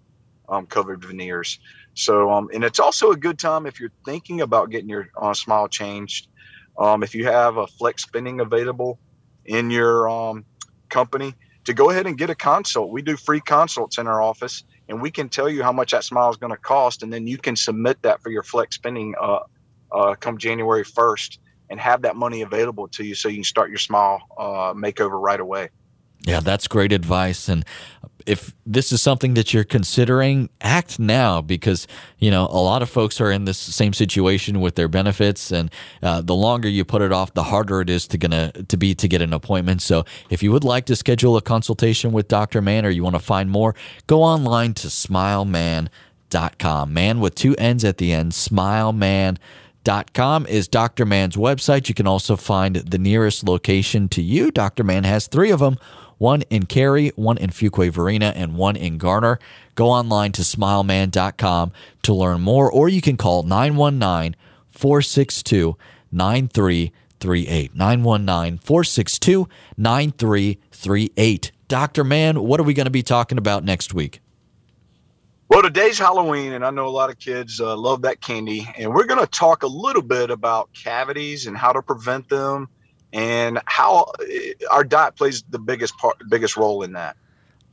um, 0.50 0.66
covered 0.66 1.04
veneers. 1.04 1.60
So 1.94 2.32
um, 2.32 2.50
and 2.54 2.64
it's 2.64 2.80
also 2.80 3.12
a 3.12 3.18
good 3.18 3.38
time 3.38 3.66
if 3.66 3.80
you're 3.80 3.92
thinking 4.06 4.42
about 4.42 4.70
getting 4.70 4.90
your 4.90 5.10
uh, 5.18 5.34
smile 5.34 5.68
changed. 5.68 6.28
Um, 6.80 7.04
if 7.04 7.14
you 7.16 7.26
have 7.26 7.58
a 7.58 7.68
flex 7.68 8.04
spending 8.04 8.40
available 8.40 9.00
in 9.46 9.72
your 9.72 10.08
um, 10.10 10.46
company 10.90 11.34
to 11.66 11.74
go 11.74 11.90
ahead 11.90 12.08
and 12.08 12.18
get 12.18 12.30
a 12.30 12.36
consult. 12.36 12.92
We 12.92 13.02
do 13.02 13.18
free 13.18 13.42
consults 13.42 13.98
in 13.98 14.08
our 14.08 14.22
office 14.22 14.64
and 14.89 15.02
we 15.02 15.12
can 15.12 15.30
tell 15.30 15.50
you 15.50 15.63
how 15.63 15.71
much 15.71 15.91
that 15.91 16.04
smile 16.04 16.30
is 16.30 16.38
going 16.38 16.52
to 16.52 16.58
cost, 16.58 17.04
and 17.04 17.12
then 17.12 17.28
you 17.28 17.38
can 17.38 17.56
submit 17.56 18.02
that 18.02 18.21
for 18.21 18.30
your 18.30 18.43
flex 18.43 18.76
spending 18.76 19.15
uh, 19.21 19.39
uh, 19.91 20.15
come 20.15 20.38
January 20.38 20.84
1st 20.84 21.39
and 21.69 21.80
have 21.80 22.02
that 22.04 22.15
money 22.15 22.41
available 22.41 22.88
to 22.88 23.04
you 23.04 23.13
so 23.13 23.28
you 23.28 23.36
can 23.36 23.43
start 23.43 23.69
your 23.69 23.78
smile 23.80 24.21
uh, 24.38 24.73
makeover 24.73 25.21
right 25.21 25.39
away. 25.39 25.69
Yeah, 26.26 26.42
that's 26.42 26.68
great 26.68 26.92
advice. 26.92 27.48
And 27.48 27.64
if 28.26 28.54
this 28.66 28.92
is 28.92 29.02
something 29.02 29.36
that 29.36 29.54
you're 29.54 29.64
considering, 29.64 30.50
act 30.60 31.00
now 31.00 31.42
because 31.42 31.88
you 32.20 32.30
know 32.30 32.46
a 32.48 32.60
lot 32.60 32.82
of 32.82 32.90
folks 32.90 33.22
are 33.22 33.32
in 33.32 33.46
this 33.46 33.58
same 33.58 33.94
situation 33.94 34.60
with 34.60 34.76
their 34.76 34.90
benefits, 34.90 35.52
and 35.52 35.72
uh, 36.04 36.22
the 36.22 36.36
longer 36.36 36.68
you 36.68 36.84
put 36.84 37.02
it 37.02 37.14
off, 37.14 37.34
the 37.34 37.44
harder 37.44 37.80
it 37.80 37.90
is 37.90 38.06
to 38.08 38.18
gonna 38.18 38.52
to 38.52 38.76
be 38.76 38.94
to 38.96 39.08
get 39.08 39.22
an 39.22 39.32
appointment. 39.32 39.82
So 39.82 40.04
if 40.30 40.44
you 40.44 40.52
would 40.52 40.66
like 40.66 40.86
to 40.88 40.96
schedule 40.96 41.38
a 41.38 41.42
consultation 41.42 42.12
with 42.12 42.28
Dr. 42.28 42.62
Mann 42.62 42.86
or 42.86 42.90
you 42.90 43.04
want 43.04 43.16
to 43.16 43.22
find 43.22 43.50
more, 43.50 43.74
go 44.08 44.22
online 44.22 44.74
to 44.76 44.90
smileman.com. 44.90 46.94
Man 46.94 47.22
with 47.22 47.36
two 47.36 47.56
N's 47.56 47.86
at 47.86 47.98
the 47.98 48.12
end, 48.12 48.34
smileman.com 48.34 49.38
com 50.14 50.46
is 50.48 50.68
Dr. 50.68 51.06
Mann's 51.06 51.38
website. 51.38 51.88
You 51.88 51.96
can 51.96 52.08
also 52.08 52.36
find 52.36 52.76
the 52.76 52.98
nearest 52.98 53.48
location 53.48 54.10
to 54.10 54.22
you. 54.22 54.52
Dr. 54.52 54.84
Mann 54.84 55.06
has 55.06 55.28
three 55.28 55.50
of 55.50 55.62
them 55.62 55.78
one 56.18 56.42
in 56.44 56.66
Cary, 56.66 57.12
one 57.16 57.38
in 57.38 57.50
Fuquay-Varina, 57.50 58.34
and 58.36 58.56
one 58.56 58.76
in 58.76 58.98
Garner. 58.98 59.40
Go 59.76 59.90
online 59.90 60.32
to 60.34 60.42
smileman.com 60.42 61.72
to 62.04 62.14
learn 62.14 62.42
more, 62.42 62.72
or 62.72 62.90
you 62.90 63.02
can 63.02 63.18
call 63.18 63.44
919 63.44 64.36
462 64.70 65.78
9338. 66.12 67.76
919 67.76 68.58
462 68.60 69.50
9338. 69.78 71.52
Dr. 71.68 72.04
Mann, 72.04 72.44
what 72.44 72.60
are 72.60 72.64
we 72.64 72.74
going 72.74 72.86
to 72.86 72.92
be 72.92 73.04
talking 73.04 73.38
about 73.38 73.64
next 73.64 73.94
week? 73.94 74.22
Well, 75.50 75.62
today's 75.62 75.98
Halloween, 75.98 76.54
and 76.54 76.66
I 76.66 76.72
know 76.72 76.88
a 76.88 76.90
lot 76.90 77.10
of 77.10 77.20
kids 77.20 77.62
uh, 77.62 77.76
love 77.76 78.02
that 78.02 78.20
candy. 78.20 78.68
And 78.78 78.94
we're 78.94 79.06
going 79.06 79.22
to 79.22 79.28
talk 79.28 79.64
a 79.64 79.68
little 79.68 80.02
bit 80.02 80.30
about 80.30 80.72
cavities 80.74 81.48
and 81.48 81.58
how 81.58 81.72
to 81.72 81.82
prevent 81.82 82.28
them, 82.28 82.68
and 83.18 83.60
how 83.66 84.12
uh, 84.20 84.24
our 84.72 84.84
diet 84.84 85.16
plays 85.16 85.44
the 85.50 85.60
biggest 85.60 85.98
part, 85.98 86.18
biggest 86.30 86.56
role 86.56 86.84
in 86.84 86.94
that. 86.94 87.18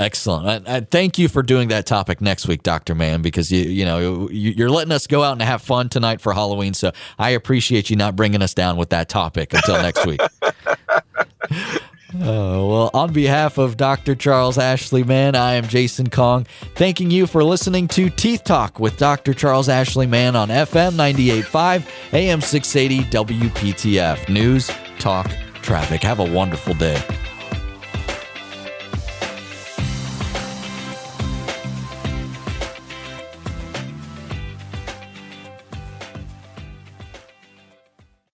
Excellent. 0.00 0.66
I, 0.66 0.76
I, 0.76 0.80
thank 0.80 1.18
you 1.18 1.28
for 1.28 1.40
doing 1.40 1.68
that 1.68 1.86
topic 1.86 2.20
next 2.20 2.48
week, 2.48 2.64
Doctor 2.64 2.96
Mann, 2.96 3.22
because 3.22 3.52
you 3.52 3.62
you 3.62 3.84
know 3.84 4.28
you're 4.28 4.70
letting 4.70 4.90
us 4.90 5.06
go 5.06 5.22
out 5.22 5.32
and 5.32 5.42
have 5.42 5.62
fun 5.62 5.88
tonight 5.88 6.20
for 6.20 6.32
Halloween. 6.32 6.74
So 6.74 6.90
I 7.16 7.30
appreciate 7.30 7.90
you 7.90 7.96
not 7.96 8.16
bringing 8.16 8.42
us 8.42 8.54
down 8.54 8.76
with 8.76 8.88
that 8.90 9.08
topic 9.08 9.54
until 9.54 9.76
next 9.76 10.04
week. 10.04 10.20
Uh, 12.14 12.62
well, 12.64 12.90
on 12.94 13.12
behalf 13.12 13.58
of 13.58 13.76
Dr. 13.76 14.14
Charles 14.14 14.56
Ashley 14.56 15.02
Mann, 15.02 15.34
I 15.34 15.54
am 15.54 15.66
Jason 15.66 16.10
Kong, 16.10 16.46
thanking 16.76 17.10
you 17.10 17.26
for 17.26 17.42
listening 17.42 17.88
to 17.88 18.08
Teeth 18.08 18.44
Talk 18.44 18.78
with 18.78 18.96
Dr. 18.98 19.34
Charles 19.34 19.68
Ashley 19.68 20.06
Mann 20.06 20.36
on 20.36 20.48
FM 20.48 20.92
98.5, 20.92 22.12
AM 22.12 22.40
680, 22.40 23.10
WPTF. 23.10 24.28
News, 24.28 24.70
talk, 25.00 25.28
traffic. 25.54 26.02
Have 26.04 26.20
a 26.20 26.30
wonderful 26.30 26.74
day. 26.74 27.02